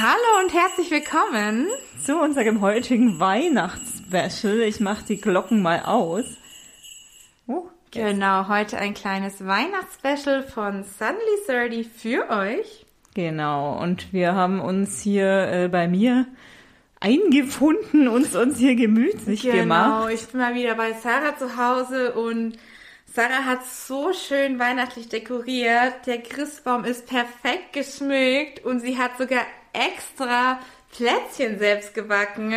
Hallo 0.00 0.44
und 0.44 0.54
herzlich 0.54 0.92
willkommen 0.92 1.66
zu 2.00 2.20
unserem 2.20 2.60
heutigen 2.60 3.18
Weihnachtsspecial. 3.18 4.60
Ich 4.60 4.78
mache 4.78 5.04
die 5.04 5.20
Glocken 5.20 5.60
mal 5.60 5.80
aus. 5.80 6.24
Oh, 7.48 7.64
genau, 7.90 8.46
heute 8.46 8.78
ein 8.78 8.94
kleines 8.94 9.44
Weihnachtsspecial 9.44 10.44
von 10.44 10.84
Suddenly 10.84 11.80
30 11.82 11.88
für 11.88 12.30
euch. 12.30 12.86
Genau, 13.14 13.76
und 13.82 14.12
wir 14.12 14.36
haben 14.36 14.60
uns 14.60 15.00
hier 15.00 15.48
äh, 15.50 15.68
bei 15.68 15.88
mir 15.88 16.26
eingefunden, 17.00 18.06
uns 18.06 18.36
uns 18.36 18.56
hier 18.56 18.76
gemütlich 18.76 19.42
genau, 19.42 19.56
gemacht. 19.56 20.02
Genau, 20.02 20.14
ich 20.14 20.28
bin 20.28 20.40
mal 20.40 20.54
wieder 20.54 20.76
bei 20.76 20.92
Sarah 20.92 21.36
zu 21.36 21.56
Hause 21.56 22.12
und 22.12 22.56
Sarah 23.12 23.46
hat 23.46 23.66
so 23.66 24.12
schön 24.12 24.60
weihnachtlich 24.60 25.08
dekoriert. 25.08 26.06
Der 26.06 26.18
Christbaum 26.22 26.84
ist 26.84 27.08
perfekt 27.08 27.72
geschmückt 27.72 28.64
und 28.64 28.78
sie 28.78 28.96
hat 28.96 29.18
sogar 29.18 29.42
extra 29.72 30.58
Plätzchen 30.96 31.58
selbst 31.58 31.94
gebacken. 31.94 32.54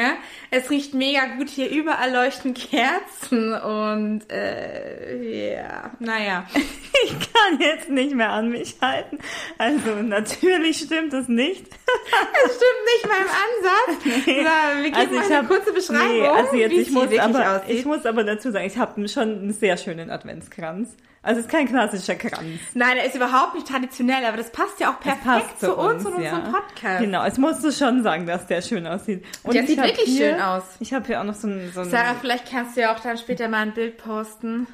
Es 0.52 0.70
riecht 0.70 0.94
mega 0.94 1.26
gut 1.38 1.50
hier, 1.50 1.70
überall 1.70 2.12
leuchten 2.12 2.54
Kerzen 2.54 3.54
und 3.54 4.32
äh, 4.32 5.54
ja, 5.54 5.92
naja. 6.00 6.48
Ich 7.04 7.14
kann 7.14 7.60
jetzt 7.60 7.90
nicht 7.90 8.14
mehr 8.14 8.30
an 8.30 8.50
mich 8.50 8.76
halten. 8.80 9.18
Also 9.58 9.96
natürlich 10.04 10.78
stimmt 10.78 11.14
das 11.14 11.28
nicht. 11.28 11.66
Es 12.46 12.56
stimmt 12.56 12.84
nicht 12.94 13.08
meinem 13.08 13.30
Ansatz. 13.48 14.26
Nee. 14.28 14.46
Wir 14.84 14.92
geben 14.92 14.96
also 14.96 15.16
mal 15.16 15.26
eine 15.26 15.38
hab, 15.38 15.48
kurze 15.48 15.74
Beschreibung. 15.74 16.12
Nee, 16.12 16.28
also 16.28 16.56
jetzt, 16.56 16.74
ich, 16.74 16.92
muss 16.92 17.18
aber, 17.18 17.64
ich 17.68 17.86
muss 17.86 18.06
aber 18.06 18.24
dazu 18.24 18.52
sagen, 18.52 18.66
ich 18.66 18.78
habe 18.78 19.08
schon 19.08 19.24
einen 19.24 19.54
sehr 19.54 19.78
schönen 19.78 20.12
Adventskranz. 20.12 20.96
Also 21.24 21.40
es 21.40 21.46
ist 21.46 21.52
kein 21.52 21.68
klassischer 21.68 22.16
Kranz. 22.16 22.60
Nein, 22.74 22.98
er 22.98 23.06
ist 23.06 23.16
überhaupt 23.16 23.54
nicht 23.54 23.68
traditionell, 23.68 24.26
aber 24.26 24.38
das 24.38 24.52
passt 24.52 24.80
ja 24.80 24.92
auch 24.92 25.00
perfekt 25.00 25.60
zu 25.60 25.76
uns, 25.76 26.04
und 26.04 26.20
ja. 26.20 26.34
unserem 26.36 26.52
Podcast. 26.52 27.00
Genau, 27.02 27.24
es 27.24 27.38
musst 27.38 27.64
du 27.64 27.72
schon 27.72 28.02
sagen, 28.02 28.26
dass 28.26 28.48
der 28.48 28.64
schön 28.64 28.88
aussieht. 28.88 29.24
Und 29.44 29.54
der 29.54 29.68
sieht 29.68 29.78
wirklich 29.78 30.10
hier, 30.10 30.32
schön 30.32 30.42
aus. 30.42 30.64
Ich 30.80 30.94
habe 30.94 31.06
hier 31.06 31.22
auch 31.22 31.24
noch 31.24 31.36
so 31.36 31.48
ein, 31.48 31.72
so 31.74 31.82
ein... 31.82 31.90
Sarah, 31.92 32.16
vielleicht 32.20 32.50
kannst 32.50 32.76
du 32.76 32.82
ja 32.82 32.96
auch 32.96 33.00
dann 33.00 33.20
später 33.20 33.48
mal 33.50 33.60
ein 33.60 33.74
Bild 33.74 33.98
posten. 33.98 34.66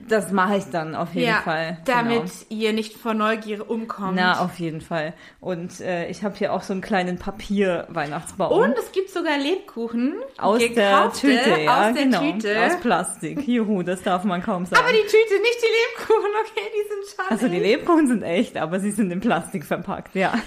Das 0.00 0.30
mache 0.30 0.56
ich 0.56 0.64
dann 0.64 0.94
auf 0.94 1.14
jeden 1.14 1.28
ja, 1.28 1.40
Fall. 1.42 1.78
Damit 1.84 2.22
genau. 2.22 2.62
ihr 2.62 2.72
nicht 2.72 2.96
vor 2.96 3.14
Neugier 3.14 3.68
umkommt. 3.68 4.14
Na, 4.16 4.44
auf 4.44 4.58
jeden 4.58 4.80
Fall. 4.80 5.12
Und 5.40 5.80
äh, 5.80 6.08
ich 6.08 6.22
habe 6.22 6.36
hier 6.36 6.52
auch 6.52 6.62
so 6.62 6.72
einen 6.72 6.82
kleinen 6.82 7.18
Papier-Weihnachtsbaum. 7.18 8.60
Und 8.60 8.78
es 8.78 8.92
gibt 8.92 9.10
sogar 9.10 9.38
Lebkuchen. 9.38 10.14
Aus 10.38 10.58
der 10.58 11.12
Tüte, 11.12 11.60
ja, 11.64 11.88
aus 11.88 11.94
der 11.94 12.04
genau. 12.04 12.20
Tüte. 12.20 12.64
Aus 12.64 12.76
Plastik. 12.80 13.46
Juhu, 13.46 13.82
das 13.82 14.02
darf 14.02 14.24
man 14.24 14.42
kaum 14.42 14.66
sagen. 14.66 14.82
Aber 14.82 14.92
die 14.92 15.02
Tüte, 15.02 15.42
nicht 15.42 15.58
die 15.62 16.06
Lebkuchen, 16.06 16.30
okay, 16.42 16.70
die 16.72 16.88
sind 16.88 17.16
schade. 17.16 17.30
Also 17.30 17.48
die 17.48 17.58
Lebkuchen 17.58 18.06
sind 18.06 18.22
echt, 18.22 18.56
aber 18.56 18.78
sie 18.80 18.92
sind 18.92 19.10
in 19.10 19.20
Plastik 19.20 19.64
verpackt, 19.64 20.14
ja. 20.14 20.32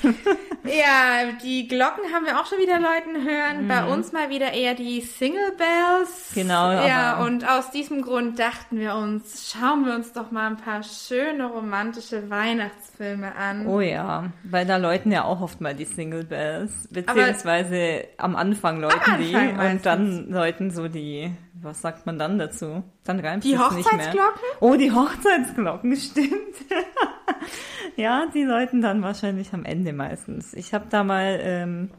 Ja, 0.64 1.32
die 1.44 1.68
Glocken 1.68 2.14
haben 2.14 2.26
wir 2.26 2.40
auch 2.40 2.46
schon 2.46 2.60
wieder 2.60 2.80
Leuten 2.80 3.28
hören. 3.28 3.64
Mhm. 3.64 3.68
Bei 3.68 3.86
uns 3.86 4.12
mal 4.12 4.30
wieder 4.30 4.54
eher 4.54 4.76
die 4.76 5.02
Single 5.02 5.54
Bells. 5.58 6.32
Genau. 6.36 6.72
Ja, 6.72 7.24
und 7.24 7.50
aus 7.50 7.72
diesem 7.72 8.04
Grund 8.04 8.38
dachten 8.38 8.80
wir 8.80 8.94
uns, 8.96 9.41
schauen 9.50 9.86
wir 9.86 9.96
uns 9.96 10.14
doch 10.14 10.32
mal 10.32 10.48
ein 10.48 10.58
paar 10.58 10.84
schöne 10.84 11.46
romantische 11.48 12.30
Weihnachtsfilme 12.30 13.36
an. 13.36 13.68
Oh 13.68 13.80
ja, 13.82 14.32
weil 14.44 14.66
da 14.66 14.78
läuten 14.78 15.12
ja 15.12 15.24
auch 15.24 15.42
oft 15.42 15.62
mal 15.62 15.74
die 15.76 15.86
Single 15.86 16.24
Bells, 16.24 16.88
beziehungsweise 16.92 18.06
Aber 18.18 18.24
am 18.26 18.36
Anfang 18.36 18.80
läuten 18.80 19.00
am 19.04 19.12
Anfang 19.14 19.20
die 19.22 19.34
meistens. 19.34 19.72
und 19.74 19.86
dann 19.86 20.30
läuten 20.30 20.72
so 20.72 20.88
die, 20.88 21.32
was 21.62 21.82
sagt 21.82 22.06
man 22.06 22.20
dann 22.20 22.38
dazu? 22.40 22.84
Dann 23.04 23.20
reimt 23.20 23.44
die 23.44 23.54
es 23.54 23.60
nicht 23.60 23.72
mehr. 23.72 23.80
Die 23.82 24.20
Hochzeitsglocken? 24.20 24.42
Oh, 24.60 24.76
die 24.76 24.92
Hochzeitsglocken, 24.92 25.96
stimmt. 25.98 26.56
ja, 27.96 28.26
die 28.34 28.44
läuten 28.44 28.82
dann 28.82 29.02
wahrscheinlich 29.02 29.54
am 29.54 29.66
Ende 29.66 29.94
meistens. 29.94 30.54
Ich 30.54 30.74
habe 30.74 30.86
da 30.90 31.04
mal, 31.04 31.40
ähm, 31.42 31.90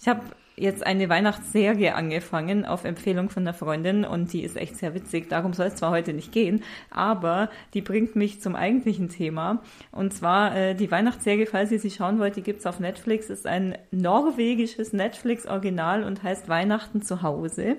ich 0.00 0.08
habe 0.08 0.20
jetzt 0.56 0.86
eine 0.86 1.08
Weihnachtsserie 1.08 1.94
angefangen 1.94 2.64
auf 2.64 2.84
Empfehlung 2.84 3.30
von 3.30 3.42
einer 3.42 3.54
Freundin 3.54 4.04
und 4.04 4.32
die 4.32 4.42
ist 4.42 4.56
echt 4.56 4.76
sehr 4.76 4.94
witzig. 4.94 5.28
Darum 5.28 5.52
soll 5.52 5.66
es 5.66 5.76
zwar 5.76 5.90
heute 5.90 6.12
nicht 6.12 6.32
gehen, 6.32 6.62
aber 6.90 7.50
die 7.74 7.80
bringt 7.80 8.16
mich 8.16 8.40
zum 8.40 8.54
eigentlichen 8.54 9.08
Thema. 9.08 9.62
Und 9.90 10.12
zwar 10.12 10.54
äh, 10.54 10.74
die 10.74 10.90
Weihnachtsserie, 10.90 11.46
falls 11.46 11.72
ihr 11.72 11.80
sie 11.80 11.90
schauen 11.90 12.18
wollt, 12.18 12.36
die 12.36 12.42
gibt's 12.42 12.66
auf 12.66 12.80
Netflix, 12.80 13.30
ist 13.30 13.46
ein 13.46 13.76
norwegisches 13.90 14.92
Netflix-Original 14.92 16.04
und 16.04 16.22
heißt 16.22 16.48
Weihnachten 16.48 17.02
zu 17.02 17.22
Hause. 17.22 17.76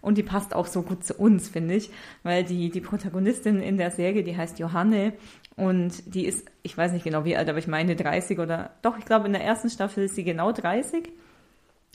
Und 0.00 0.16
die 0.16 0.22
passt 0.22 0.54
auch 0.54 0.66
so 0.66 0.82
gut 0.82 1.04
zu 1.04 1.14
uns, 1.14 1.48
finde 1.48 1.74
ich, 1.74 1.90
weil 2.22 2.44
die, 2.44 2.70
die 2.70 2.80
Protagonistin 2.80 3.60
in 3.60 3.78
der 3.78 3.90
Serie, 3.90 4.22
die 4.22 4.36
heißt 4.36 4.60
Johanne 4.60 5.12
und 5.56 6.14
die 6.14 6.24
ist, 6.24 6.46
ich 6.62 6.78
weiß 6.78 6.92
nicht 6.92 7.04
genau 7.04 7.24
wie 7.24 7.36
alt, 7.36 7.48
aber 7.48 7.58
ich 7.58 7.66
meine 7.66 7.96
30 7.96 8.38
oder, 8.38 8.70
doch, 8.82 8.96
ich 8.96 9.04
glaube 9.04 9.26
in 9.26 9.32
der 9.32 9.42
ersten 9.42 9.70
Staffel 9.70 10.04
ist 10.04 10.14
sie 10.14 10.22
genau 10.22 10.52
30 10.52 11.10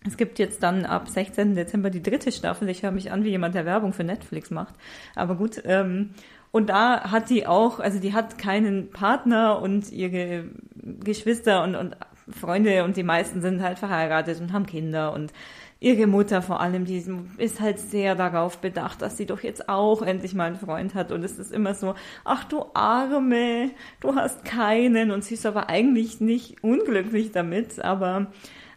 es 0.06 0.18
gibt 0.18 0.40
jetzt 0.40 0.64
dann 0.64 0.86
ab 0.86 1.10
16. 1.10 1.56
Dezember 1.56 1.90
die 1.90 2.04
dritte 2.04 2.32
Staffel. 2.32 2.70
Ich 2.70 2.84
höre 2.84 2.92
mich 2.92 3.12
an 3.12 3.24
wie 3.24 3.30
jemand, 3.30 3.56
der 3.56 3.66
Werbung 3.66 3.94
für 3.94 4.04
Netflix 4.04 4.52
macht. 4.52 4.76
Aber 5.16 5.36
gut, 5.36 5.62
ähm, 5.66 6.12
und 6.52 6.70
da 6.70 7.12
hat 7.12 7.30
die 7.30 7.48
auch, 7.48 7.80
also 7.80 8.00
die 8.00 8.14
hat 8.14 8.38
keinen 8.38 8.92
Partner 8.92 9.60
und 9.62 9.92
ihre 9.92 10.46
Geschwister 10.76 11.64
und, 11.64 11.76
und 11.76 11.98
Freunde 12.30 12.84
und 12.84 12.96
die 12.96 13.04
meisten 13.04 13.42
sind 13.42 13.62
halt 13.62 13.80
verheiratet 13.80 14.40
und 14.40 14.54
haben 14.54 14.66
Kinder 14.66 15.14
und 15.14 15.34
ihre 15.80 16.08
Mutter 16.08 16.42
vor 16.42 16.62
allem, 16.62 16.86
die 16.86 17.04
ist 17.38 17.60
halt 17.60 17.80
sehr 17.80 18.16
darauf 18.16 18.60
bedacht, 18.60 19.02
dass 19.02 19.18
sie 19.18 19.26
doch 19.26 19.42
jetzt 19.42 19.68
auch 19.68 20.02
endlich 20.02 20.34
mal 20.34 20.46
einen 20.46 20.56
Freund 20.56 20.96
hat 20.96 21.12
und 21.12 21.24
es 21.24 21.38
ist 21.38 21.52
immer 21.52 21.74
so, 21.74 21.96
ach 22.24 22.46
du 22.46 22.66
Arme, 22.74 23.72
du 24.00 24.16
hast 24.16 24.46
keinen 24.46 25.12
und 25.12 25.26
sie 25.26 25.34
ist 25.34 25.46
aber 25.46 25.70
eigentlich 25.70 26.22
nicht 26.22 26.64
unglücklich 26.64 27.32
damit, 27.32 27.84
aber 27.84 28.28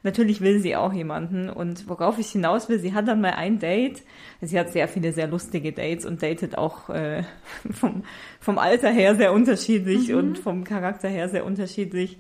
natürlich 0.07 0.41
will 0.41 0.61
sie 0.61 0.75
auch 0.75 0.95
jemanden. 0.95 1.51
Und 1.51 1.87
worauf 1.89 2.19
ich 2.19 2.29
hinaus 2.29 2.71
will, 2.71 2.79
sie 2.79 2.95
hat 2.95 3.07
dann 3.07 3.21
mal 3.21 3.35
ein 3.35 3.59
Date. 3.59 4.03
Sie 4.41 4.59
hat 4.59 4.71
sehr 4.73 4.89
viele 4.89 5.13
sehr 5.13 5.27
lustige 5.27 5.73
Dates 5.73 6.07
und 6.07 6.23
datet 6.23 6.57
auch 6.57 6.89
äh, 6.89 7.25
vom, 7.71 8.05
vom 8.41 8.59
Alter 8.59 8.91
her 8.91 9.15
sehr 9.17 9.35
unterschiedlich 9.35 10.09
mhm. 10.09 10.17
und 10.17 10.39
vom 10.39 10.65
Charakter 10.65 11.09
her 11.09 11.29
sehr 11.29 11.45
unterschiedlich. 11.45 12.17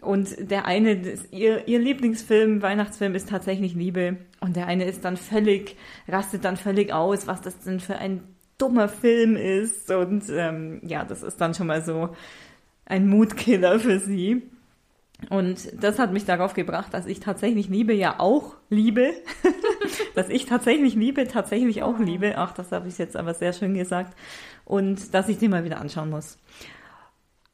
Und 0.00 0.50
der 0.50 0.66
eine, 0.66 1.00
ihr, 1.30 1.66
ihr 1.68 1.78
Lieblingsfilm, 1.78 2.60
Weihnachtsfilm 2.60 3.14
ist 3.14 3.28
tatsächlich 3.28 3.74
Liebe. 3.74 4.18
Und 4.40 4.56
der 4.56 4.66
eine 4.66 4.84
ist 4.84 5.04
dann 5.04 5.16
völlig, 5.16 5.76
rastet 6.08 6.44
dann 6.44 6.56
völlig 6.56 6.92
aus, 6.92 7.26
was 7.26 7.40
das 7.40 7.58
denn 7.60 7.80
für 7.80 7.96
ein 7.96 8.22
dummer 8.58 8.88
Film 8.88 9.36
ist. 9.36 9.90
Und 9.90 10.24
ähm, 10.30 10.80
ja, 10.84 11.04
das 11.04 11.22
ist 11.22 11.40
dann 11.40 11.54
schon 11.54 11.68
mal 11.68 11.84
so 11.84 12.10
ein 12.84 13.08
Mutkiller 13.08 13.78
für 13.78 14.00
sie. 14.00 14.42
Und 15.30 15.82
das 15.82 15.98
hat 15.98 16.12
mich 16.12 16.24
darauf 16.24 16.54
gebracht, 16.54 16.92
dass 16.92 17.06
ich 17.06 17.20
tatsächlich 17.20 17.68
Liebe 17.68 17.92
ja 17.92 18.18
auch 18.18 18.56
liebe. 18.68 19.12
dass 20.14 20.28
ich 20.28 20.46
tatsächlich 20.46 20.94
Liebe, 20.94 21.26
tatsächlich 21.26 21.82
auch 21.82 21.98
liebe. 21.98 22.34
Ach, 22.36 22.52
das 22.52 22.72
habe 22.72 22.88
ich 22.88 22.98
jetzt 22.98 23.16
aber 23.16 23.34
sehr 23.34 23.52
schön 23.52 23.74
gesagt. 23.74 24.16
Und 24.64 25.14
dass 25.14 25.28
ich 25.28 25.38
den 25.38 25.50
mal 25.50 25.64
wieder 25.64 25.80
anschauen 25.80 26.10
muss. 26.10 26.38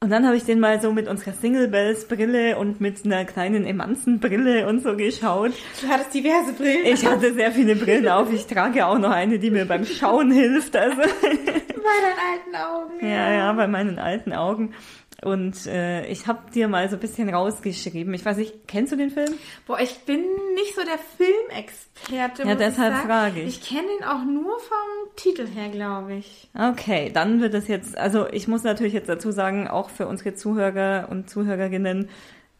Und 0.01 0.11
dann 0.11 0.25
habe 0.25 0.37
ich 0.37 0.45
den 0.45 0.61
mal 0.61 0.79
so 0.81 0.93
mit 0.93 1.09
unserer 1.09 1.33
Single 1.33 1.67
Bells 1.67 2.07
Brille 2.07 2.57
und 2.57 2.79
mit 2.79 3.03
einer 3.03 3.25
kleinen 3.25 3.65
Emanzenbrille 3.65 4.65
und 4.65 4.81
so 4.81 4.95
geschaut. 4.95 5.51
Du 5.81 5.89
hattest 5.89 6.13
diverse 6.13 6.53
Brillen. 6.53 6.85
Ich 6.85 7.05
hatte 7.05 7.33
sehr 7.33 7.51
viele 7.51 7.75
Brillen 7.75 8.07
auf. 8.07 8.31
Ich 8.31 8.47
trage 8.47 8.85
auch 8.85 8.97
noch 8.97 9.11
eine, 9.11 9.39
die 9.39 9.51
mir 9.51 9.65
beim 9.65 9.83
Schauen 9.83 10.31
hilft. 10.31 10.77
Also. 10.77 10.95
Bei 11.01 11.05
deinen 11.05 12.19
alten 12.31 12.55
Augen. 12.55 13.05
Ja, 13.05 13.33
ja, 13.33 13.53
bei 13.53 13.67
meinen 13.67 13.99
alten 13.99 14.31
Augen. 14.31 14.73
Und 15.23 15.67
äh, 15.67 16.05
ich 16.07 16.27
habe 16.27 16.49
dir 16.51 16.67
mal 16.67 16.87
so 16.89 16.95
ein 16.95 16.99
bisschen 16.99 17.29
rausgeschrieben. 17.29 18.13
Ich 18.13 18.23
weiß 18.23 18.37
nicht, 18.37 18.67
kennst 18.67 18.93
du 18.93 18.95
den 18.95 19.09
Film? 19.09 19.33
Boah, 19.67 19.79
ich 19.79 19.99
bin 19.99 20.21
nicht 20.55 20.75
so 20.75 20.81
der 20.83 20.97
Filmexperte. 21.17 22.47
Ja, 22.47 22.55
deshalb 22.55 22.95
ich 22.95 23.01
frage 23.01 23.41
ich. 23.41 23.47
Ich 23.47 23.67
kenne 23.67 23.87
ihn 23.99 24.05
auch 24.05 24.23
nur 24.23 24.59
vom 24.59 25.15
Titel 25.15 25.47
her, 25.47 25.69
glaube 25.69 26.15
ich. 26.15 26.49
Okay, 26.57 27.11
dann 27.13 27.41
wird 27.41 27.53
es 27.53 27.67
jetzt, 27.67 27.97
also 27.97 28.27
ich 28.31 28.47
muss 28.47 28.63
natürlich 28.63 28.93
jetzt 28.93 29.09
dazu 29.09 29.31
sagen, 29.31 29.67
auch 29.67 29.89
für 29.89 30.07
unsere 30.07 30.35
Zuhörer 30.35 31.07
und 31.09 31.29
Zuhörerinnen, 31.29 32.09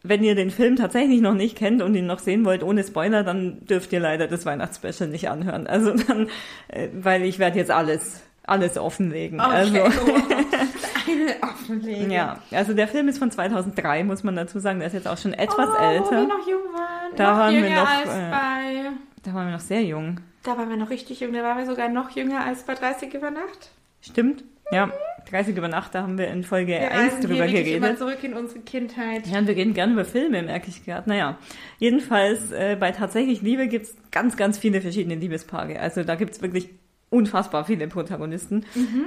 wenn 0.02 0.24
ihr 0.24 0.34
den 0.34 0.50
Film 0.50 0.76
tatsächlich 0.76 1.20
noch 1.20 1.34
nicht 1.34 1.56
kennt 1.56 1.82
und 1.82 1.94
ihn 1.94 2.06
noch 2.06 2.20
sehen 2.20 2.44
wollt 2.44 2.62
ohne 2.62 2.84
Spoiler, 2.84 3.22
dann 3.22 3.64
dürft 3.66 3.92
ihr 3.92 4.00
leider 4.00 4.28
das 4.28 4.46
Weihnachtsspecial 4.46 5.08
nicht 5.08 5.28
anhören. 5.28 5.66
Also 5.66 5.94
dann, 5.94 6.28
äh, 6.68 6.88
weil 6.92 7.22
ich 7.22 7.38
werde 7.38 7.58
jetzt 7.58 7.70
alles 7.70 8.22
alles 8.44 8.78
offenlegen. 8.78 9.40
Okay. 9.40 9.50
Also 9.50 9.78
offenlegen. 11.42 12.10
Ja, 12.10 12.42
also 12.50 12.74
der 12.74 12.88
Film 12.88 13.08
ist 13.08 13.18
von 13.18 13.30
2003, 13.30 14.04
muss 14.04 14.22
man 14.22 14.36
dazu 14.36 14.58
sagen. 14.58 14.78
Der 14.78 14.88
ist 14.88 14.94
jetzt 14.94 15.08
auch 15.08 15.18
schon 15.18 15.32
etwas 15.32 15.68
oh, 15.68 15.82
älter. 15.82 16.04
Wo 16.04 16.10
wir 16.10 16.26
noch 16.26 16.48
jung 16.48 16.62
waren. 16.72 17.16
Da 17.16 17.30
noch 17.30 17.38
waren 17.38 17.54
wir 17.54 17.70
noch. 17.70 17.90
Äh, 18.06 18.90
da 19.22 19.34
waren 19.34 19.46
wir 19.46 19.52
noch 19.52 19.60
sehr 19.60 19.82
jung. 19.82 20.20
Da 20.42 20.56
waren 20.56 20.70
wir 20.70 20.76
noch 20.76 20.90
richtig 20.90 21.20
jung. 21.20 21.32
Da 21.32 21.42
waren 21.42 21.58
wir 21.58 21.66
sogar 21.66 21.88
noch 21.88 22.10
jünger 22.10 22.44
als 22.44 22.62
bei 22.62 22.74
30 22.74 23.14
über 23.14 23.30
Nacht. 23.30 23.70
Stimmt. 24.00 24.44
Ja, 24.72 24.90
30 25.30 25.56
über 25.56 25.68
Nacht, 25.68 25.94
da 25.94 26.02
haben 26.02 26.16
wir 26.16 26.28
in 26.28 26.44
Folge 26.44 26.72
wir 26.72 26.92
1 26.92 27.20
drüber 27.20 27.46
geredet. 27.46 27.76
Immer 27.76 27.96
zurück 27.96 28.22
in 28.22 28.34
unsere 28.34 28.60
Kindheit. 28.60 29.26
Ja, 29.26 29.38
und 29.38 29.48
wir 29.48 29.56
reden 29.56 29.74
gerne 29.74 29.92
über 29.92 30.04
Filme, 30.04 30.42
merke 30.42 30.68
ich 30.68 30.84
gerade. 30.84 31.08
Naja, 31.08 31.38
jedenfalls 31.78 32.52
äh, 32.52 32.76
bei 32.78 32.92
Tatsächlich 32.92 33.42
Liebe 33.42 33.66
gibt's 33.66 33.96
ganz, 34.12 34.36
ganz 34.36 34.58
viele 34.58 34.80
verschiedene 34.80 35.16
Liebespaare. 35.16 35.80
Also 35.80 36.04
da 36.04 36.14
gibt's 36.14 36.40
wirklich 36.40 36.68
unfassbar 37.10 37.64
viele 37.64 37.88
Protagonisten. 37.88 38.64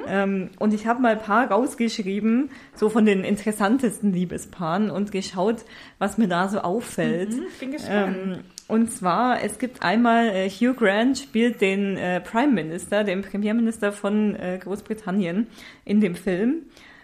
Ähm, 0.07 0.49
und 0.59 0.73
ich 0.73 0.85
habe 0.85 1.01
mal 1.01 1.13
ein 1.13 1.21
paar 1.21 1.49
rausgeschrieben, 1.49 2.51
so 2.75 2.89
von 2.89 3.05
den 3.05 3.23
interessantesten 3.23 4.11
Liebespaaren 4.11 4.91
und 4.91 5.11
geschaut, 5.11 5.63
was 5.99 6.17
mir 6.17 6.27
da 6.27 6.49
so 6.49 6.59
auffällt. 6.59 7.31
Mhm, 7.31 7.45
bin 7.59 7.71
gespannt. 7.71 8.17
Ähm, 8.17 8.39
und 8.67 8.91
zwar, 8.91 9.41
es 9.41 9.57
gibt 9.57 9.83
einmal, 9.83 10.29
äh, 10.29 10.49
Hugh 10.49 10.73
Grant 10.73 11.17
spielt 11.17 11.61
den 11.61 11.97
äh, 11.97 12.19
Prime 12.19 12.51
Minister, 12.51 13.03
den 13.03 13.21
Premierminister 13.21 13.91
von 13.91 14.35
äh, 14.35 14.59
Großbritannien 14.61 15.47
in 15.85 16.01
dem 16.01 16.15
Film. 16.15 16.63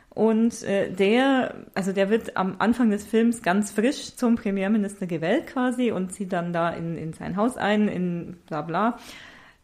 Und 0.09 0.63
äh, 0.63 0.91
der, 0.91 1.55
also 1.75 1.93
der 1.93 2.09
wird 2.09 2.35
am 2.35 2.55
Anfang 2.59 2.89
des 2.89 3.05
Films 3.05 3.41
ganz 3.41 3.71
frisch 3.71 4.15
zum 4.15 4.35
Premierminister 4.35 5.05
gewählt 5.05 5.47
quasi 5.47 5.91
und 5.91 6.11
zieht 6.11 6.33
dann 6.33 6.51
da 6.51 6.71
in, 6.71 6.97
in 6.97 7.13
sein 7.13 7.37
Haus 7.37 7.55
ein, 7.55 7.87
in 7.87 8.37
bla 8.47 8.61
bla. 8.61 8.97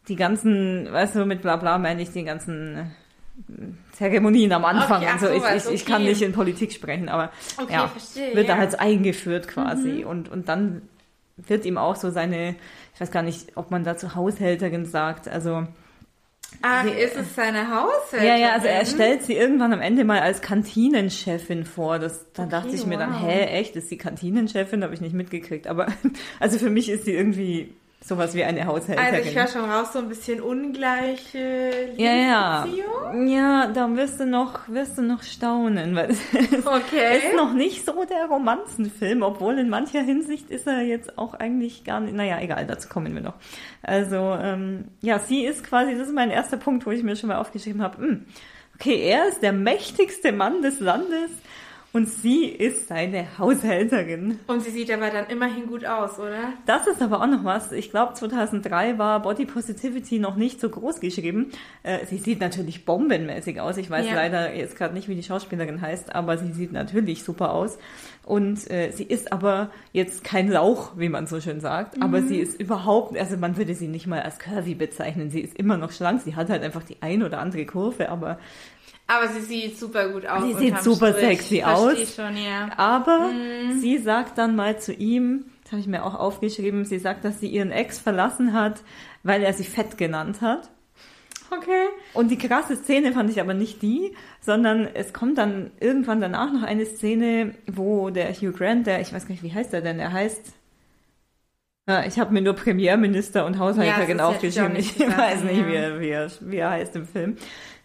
Die 0.08 0.16
ganzen, 0.16 0.90
weißt 0.92 1.16
du, 1.16 1.24
mit 1.26 1.42
bla 1.42 1.56
bla 1.56 1.78
meine 1.78 2.02
ich 2.02 2.10
die 2.10 2.24
ganzen 2.24 2.76
äh, 2.76 3.52
Zeremonien 3.92 4.52
am 4.52 4.64
Anfang 4.64 5.02
Okay, 5.02 5.12
und 5.12 5.20
so. 5.20 5.28
Ich, 5.28 5.42
sowas, 5.42 5.66
ich, 5.66 5.74
ich 5.74 5.86
kann 5.86 6.02
okay. 6.02 6.10
nicht 6.10 6.22
in 6.22 6.32
Politik 6.32 6.72
sprechen, 6.72 7.08
aber 7.08 7.30
Okay, 7.60 7.72
ja, 7.72 7.88
verstehe, 7.88 8.34
wird 8.34 8.48
da 8.48 8.54
ja. 8.54 8.58
halt 8.58 8.72
so 8.72 8.78
eingeführt 8.78 9.48
quasi. 9.48 9.88
Mhm. 10.02 10.06
Und, 10.06 10.28
und 10.30 10.48
dann 10.48 10.82
wird 11.36 11.64
ihm 11.66 11.76
auch 11.76 11.96
so 11.96 12.10
seine, 12.10 12.54
ich 12.94 13.00
weiß 13.00 13.10
gar 13.10 13.22
nicht, 13.22 13.56
ob 13.56 13.70
man 13.70 13.84
dazu 13.84 14.14
Haushälterin 14.14 14.86
sagt, 14.86 15.28
also 15.28 15.66
Ach, 16.62 16.84
sie- 16.84 16.90
ist 16.90 17.16
es 17.16 17.34
seine 17.34 17.68
Haushälterin? 17.68 18.26
ja, 18.26 18.36
ja, 18.36 18.52
also 18.54 18.68
er 18.68 18.86
stellt 18.86 19.24
sie 19.24 19.34
irgendwann 19.34 19.72
am 19.72 19.80
Ende 19.80 20.04
mal 20.04 20.20
als 20.20 20.40
Kantinenchefin 20.40 21.64
vor. 21.66 21.98
Das, 21.98 22.32
da 22.32 22.44
Okay, 22.44 22.50
dachte 22.52 22.74
ich 22.74 22.86
mir 22.86 22.96
dann, 22.96 23.18
hä, 23.20 23.40
echt, 23.46 23.76
ist 23.76 23.88
sie 23.88 23.98
Kantinenchefin? 23.98 24.82
Habe 24.82 24.94
ich 24.94 25.00
nicht 25.00 25.14
mitgekriegt. 25.14 25.66
Aber 25.66 25.88
also 26.40 26.58
für 26.58 26.70
mich 26.70 26.88
ist 26.88 27.04
sie 27.04 27.12
irgendwie 27.12 27.74
sowas 28.06 28.34
wie 28.34 28.44
eine 28.44 28.66
Haushälterin. 28.66 29.14
Also 29.14 29.28
ich 29.28 29.36
höre 29.36 29.48
schon 29.48 29.68
raus, 29.68 29.92
so 29.92 29.98
ein 29.98 30.08
bisschen 30.08 30.40
ungleiche 30.40 31.90
ja, 31.96 32.12
ja. 32.12 32.64
Liebesbeziehung. 32.64 33.28
Ja, 33.28 33.66
da 33.66 33.96
wirst 33.96 34.20
du 34.20 34.26
noch, 34.26 34.68
wirst 34.68 34.96
du 34.98 35.02
noch 35.02 35.22
staunen, 35.22 35.96
weil 35.96 36.10
es 36.10 36.20
Okay. 36.64 37.18
ist 37.18 37.36
noch 37.36 37.52
nicht 37.52 37.84
so 37.84 38.04
der 38.04 38.26
Romanzenfilm, 38.26 39.22
obwohl 39.22 39.58
in 39.58 39.68
mancher 39.68 40.02
Hinsicht 40.02 40.50
ist 40.50 40.66
er 40.66 40.82
jetzt 40.82 41.18
auch 41.18 41.34
eigentlich 41.34 41.84
gar 41.84 42.00
nicht, 42.00 42.14
naja, 42.14 42.38
egal, 42.40 42.66
dazu 42.66 42.88
kommen 42.88 43.12
wir 43.14 43.22
noch. 43.22 43.34
Also, 43.82 44.16
ähm, 44.40 44.84
ja, 45.00 45.18
sie 45.18 45.44
ist 45.44 45.64
quasi, 45.64 45.96
das 45.98 46.08
ist 46.08 46.14
mein 46.14 46.30
erster 46.30 46.56
Punkt, 46.56 46.86
wo 46.86 46.92
ich 46.92 47.02
mir 47.02 47.16
schon 47.16 47.28
mal 47.28 47.38
aufgeschrieben 47.38 47.82
habe, 47.82 47.98
hm, 47.98 48.26
okay, 48.76 49.00
er 49.00 49.26
ist 49.28 49.42
der 49.42 49.52
mächtigste 49.52 50.30
Mann 50.32 50.62
des 50.62 50.78
Landes 50.80 51.30
und 51.96 52.08
sie 52.08 52.44
ist 52.44 52.88
seine 52.88 53.38
Haushälterin. 53.38 54.38
Und 54.46 54.62
sie 54.62 54.70
sieht 54.70 54.90
aber 54.92 55.08
dann 55.10 55.26
immerhin 55.28 55.66
gut 55.66 55.86
aus, 55.86 56.18
oder? 56.18 56.52
Das 56.66 56.86
ist 56.86 57.00
aber 57.00 57.22
auch 57.22 57.26
noch 57.26 57.42
was. 57.44 57.72
Ich 57.72 57.90
glaube, 57.90 58.12
2003 58.12 58.98
war 58.98 59.22
Body 59.22 59.46
Positivity 59.46 60.18
noch 60.18 60.36
nicht 60.36 60.60
so 60.60 60.68
groß 60.68 61.00
geschrieben. 61.00 61.50
Äh, 61.82 62.04
sie 62.06 62.18
sieht 62.18 62.40
natürlich 62.40 62.84
bombenmäßig 62.84 63.60
aus. 63.60 63.78
Ich 63.78 63.88
weiß 63.88 64.06
Ja. 64.06 64.14
leider 64.14 64.54
jetzt 64.54 64.76
gerade 64.76 64.92
nicht, 64.94 65.08
wie 65.08 65.14
die 65.14 65.22
Schauspielerin 65.22 65.80
heißt, 65.80 66.14
aber 66.14 66.36
sie 66.36 66.52
sieht 66.52 66.72
natürlich 66.72 67.24
super 67.24 67.52
aus. 67.52 67.78
Und 68.24 68.70
äh, 68.70 68.90
sie 68.90 69.04
ist 69.04 69.32
aber 69.32 69.70
jetzt 69.92 70.22
kein 70.24 70.50
Lauch, 70.50 70.92
wie 70.98 71.08
man 71.08 71.26
so 71.26 71.40
schön 71.40 71.60
sagt. 71.60 72.02
Aber 72.02 72.20
Mhm. 72.20 72.28
sie 72.28 72.38
ist 72.38 72.60
überhaupt, 72.60 73.16
also 73.16 73.36
man 73.36 73.56
würde 73.56 73.74
sie 73.74 73.88
nicht 73.88 74.06
mal 74.06 74.20
als 74.20 74.38
curvy 74.38 74.74
bezeichnen. 74.74 75.30
Sie 75.30 75.40
ist 75.40 75.56
immer 75.56 75.76
noch 75.78 75.92
schlank. 75.92 76.20
Sie 76.22 76.34
hat 76.36 76.50
halt 76.50 76.62
einfach 76.62 76.82
die 76.82 76.96
ein 77.00 77.22
oder 77.22 77.38
andere 77.38 77.64
Kurve, 77.64 78.08
aber 78.10 78.38
Aber 79.08 79.28
sie 79.28 79.40
sieht 79.40 79.78
super 79.78 80.08
gut 80.08 80.26
aus. 80.26 80.42
Sie 80.44 80.54
sieht 80.54 80.78
super 80.82 81.12
Strich. 81.12 81.38
sexy 81.38 81.62
aus. 81.62 82.14
schon, 82.16 82.36
ja. 82.36 82.70
Aber 82.76 83.28
Mhm. 83.30 83.78
sie 83.80 83.98
sagt 83.98 84.36
dann 84.38 84.56
mal 84.56 84.80
zu 84.80 84.92
ihm, 84.92 85.44
das 85.62 85.72
habe 85.72 85.80
ich 85.80 85.86
mir 85.86 86.04
auch 86.04 86.14
aufgeschrieben, 86.14 86.84
sie 86.84 86.98
sagt, 86.98 87.24
dass 87.24 87.38
sie 87.40 87.46
ihren 87.48 87.70
Ex 87.70 87.98
verlassen 88.00 88.52
hat, 88.52 88.82
weil 89.22 89.42
er 89.42 89.52
sie 89.52 89.64
fett 89.64 89.96
genannt 89.96 90.40
hat. 90.40 90.70
Okay. 91.50 91.86
Und 92.14 92.32
die 92.32 92.38
krasse 92.38 92.74
Szene 92.74 93.12
fand 93.12 93.30
ich 93.30 93.40
aber 93.40 93.54
nicht 93.54 93.80
die, 93.80 94.12
sondern 94.40 94.88
es 94.94 95.12
kommt 95.12 95.38
dann 95.38 95.70
irgendwann 95.78 96.20
danach 96.20 96.52
noch 96.52 96.64
eine 96.64 96.84
Szene, 96.86 97.54
wo 97.70 98.10
der 98.10 98.32
Hugh 98.32 98.50
Grant, 98.52 98.88
der, 98.88 99.00
ich 99.00 99.12
weiß 99.12 99.26
gar 99.26 99.30
nicht, 99.32 99.44
wie 99.44 99.54
heißt 99.54 99.72
er 99.72 99.80
denn, 99.82 100.00
er 100.00 100.12
heißt, 100.12 100.52
ja, 101.88 102.04
ich 102.04 102.18
habe 102.18 102.32
mir 102.34 102.42
nur 102.42 102.54
Premierminister 102.54 103.46
und 103.46 103.60
Haushälterin 103.60 104.18
Ja, 104.18 104.26
aufgeschrieben, 104.28 104.74
ich 104.74 104.98
weiß 104.98 105.44
nicht, 105.44 105.64
wie, 105.68 105.74
er, 105.74 106.00
wie, 106.00 106.08
er, 106.08 106.28
wie 106.40 106.56
er 106.56 106.70
heißt 106.70 106.96
im 106.96 107.06
Film. 107.06 107.36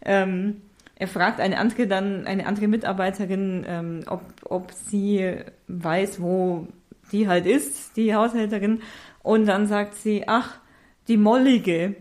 Ähm, 0.04 0.62
er 1.02 1.08
fragt 1.08 1.40
eine 1.40 1.58
andere 1.58 1.88
dann, 1.88 2.28
eine 2.28 2.46
andere 2.46 2.68
Mitarbeiterin, 2.68 3.66
ähm, 3.68 4.04
ob, 4.06 4.22
ob 4.46 4.72
sie 4.72 5.36
weiß, 5.68 6.22
wo 6.22 6.68
die 7.12 7.28
halt 7.28 7.48
ist, 7.48 7.98
die 7.98 8.14
Haushälterin. 8.14 8.84
Und 9.24 9.48
dann 9.48 9.66
sagt 9.66 9.96
sie, 9.96 10.26
ach, 10.28 10.60
die 11.08 11.18
Mollige. 11.18 11.96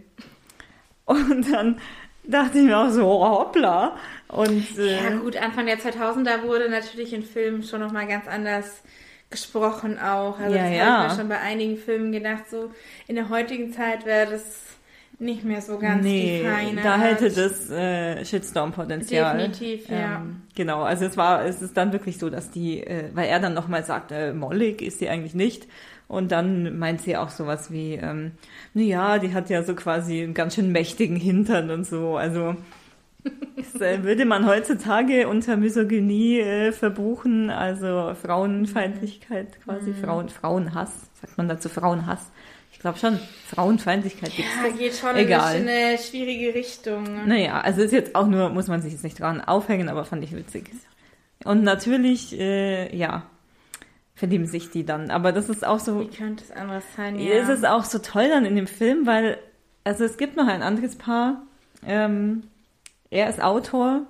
Und 1.07 1.51
dann 1.51 1.81
dachte 2.25 2.59
ich 2.59 2.65
mir 2.67 2.77
auch 2.77 2.91
so, 2.91 3.07
oh, 3.07 3.39
hoppla. 3.41 3.97
Und 4.29 4.79
äh, 4.79 5.03
Ja 5.03 5.17
gut, 5.17 5.35
Anfang 5.39 5.65
der 5.65 5.79
2000er 5.79 6.43
wurde 6.43 6.69
natürlich 6.69 7.15
in 7.15 7.23
Filmen 7.23 7.63
schon 7.63 7.81
nochmal 7.81 8.07
ganz 8.07 8.29
anders 8.29 8.83
gesprochen 9.31 9.99
auch. 9.99 10.39
Also 10.39 10.55
Ja, 10.55 10.65
das 10.65 10.77
ja. 10.77 10.85
habe 10.85 11.07
ich 11.07 11.13
mir 11.13 11.21
schon 11.21 11.29
bei 11.31 11.41
einigen 11.41 11.79
Filmen 11.79 12.13
gedacht, 12.13 12.51
so 12.51 12.71
in 13.09 13.15
der 13.15 13.31
heutigen 13.31 13.73
Zeit 13.73 14.05
wäre 14.05 14.31
das 14.31 14.77
nicht 15.21 15.45
mehr 15.45 15.61
so 15.61 15.79
ganz 15.79 16.03
nee, 16.03 16.39
die 16.39 16.49
feine 16.49 16.83
da 16.83 16.95
Art. 16.95 17.03
hätte 17.03 17.31
das 17.31 17.71
äh, 17.71 18.25
Shitstorm-Potenzial. 18.25 19.37
Definitiv, 19.37 19.89
ja. 19.89 20.17
Ähm, 20.17 20.43
genau, 20.55 20.83
also 20.83 21.05
es 21.05 21.17
war, 21.17 21.45
es 21.45 21.61
ist 21.61 21.77
dann 21.77 21.93
wirklich 21.93 22.19
so, 22.19 22.31
dass 22.31 22.51
die, 22.51 22.81
äh, 22.81 23.11
weil 23.13 23.29
er 23.29 23.39
dann 23.39 23.53
nochmal 23.53 23.85
sagt, 23.85 24.13
äh, 24.13 24.33
mollig 24.33 24.81
ist 24.81 24.99
sie 24.99 25.09
eigentlich 25.09 25.35
nicht. 25.35 25.69
Und 26.09 26.33
dann 26.33 26.79
meint 26.79 27.03
sie 27.03 27.17
auch 27.17 27.29
sowas 27.29 27.71
wie, 27.71 27.95
ähm, 27.95 28.33
naja, 28.75 29.19
die 29.19 29.33
hat 29.33 29.49
ja 29.51 29.63
so 29.63 29.75
quasi 29.75 30.23
einen 30.23 30.35
ganz 30.35 30.57
schön 30.57 30.73
mächtigen 30.73 31.17
Hintern 31.17 31.71
und 31.71 31.87
so. 31.87 32.17
Also 32.17 32.57
das 33.57 33.81
äh, 33.81 34.03
würde 34.03 34.25
man 34.25 34.47
heutzutage 34.47 35.29
unter 35.29 35.57
Misogynie 35.57 36.41
äh, 36.41 36.73
verbuchen, 36.73 37.51
also 37.51 38.15
Frauenfeindlichkeit 38.21 39.61
quasi, 39.63 39.93
Frauen, 39.93 40.31
Frauenhass, 40.31 41.11
sagt 41.21 41.37
man 41.37 41.49
dazu 41.49 41.69
Frauenhass? 41.69 42.33
Ich 42.81 42.83
glaube 42.83 42.97
schon, 42.99 43.21
Frauenfeindlichkeit 43.47 44.35
gibt's 44.35 44.53
Ja, 44.57 44.71
geht 44.75 44.95
schon 44.95 45.15
Egal. 45.15 45.57
in 45.57 45.69
eine 45.69 45.99
schwierige 45.99 46.55
Richtung. 46.55 47.27
naja, 47.27 47.61
also 47.61 47.83
ist 47.83 47.93
jetzt 47.93 48.15
auch 48.15 48.27
nur, 48.27 48.49
muss 48.49 48.69
man 48.69 48.81
sich 48.81 48.95
jetzt 48.95 49.05
nicht 49.05 49.21
dran 49.21 49.43
aufhängen, 49.43 49.91
aber 49.91 50.07
fand 50.07 50.25
ich 50.25 50.35
witzig. 50.35 50.71
Und 51.45 51.63
natürlich, 51.63 52.33
äh, 52.41 52.97
ja, 52.97 53.25
verlieben 54.15 54.47
sich 54.47 54.71
die 54.71 54.87
dann. 54.87 55.11
Aber 55.11 55.33
das 55.33 55.51
ist 55.51 55.63
auch 55.63 55.79
so, 55.79 56.01
Wie 56.01 56.09
könnte 56.09 56.43
es 56.43 56.53
anders 56.53 56.85
sein? 56.97 57.19
es 57.19 57.51
ist 57.51 57.67
auch 57.67 57.85
so 57.85 57.99
toll 57.99 58.31
dann 58.31 58.47
in 58.47 58.57
dem 58.57 58.67
Film, 58.67 59.07
weil, 59.07 59.37
also 59.85 60.05
es 60.05 60.17
gibt 60.17 60.39
noch 60.39 60.49
ein 60.49 60.63
anderes 60.63 60.97
Paar, 60.97 61.43
ähm, 61.87 62.45
er 63.11 63.29
ist 63.29 63.43
Autor 63.43 64.07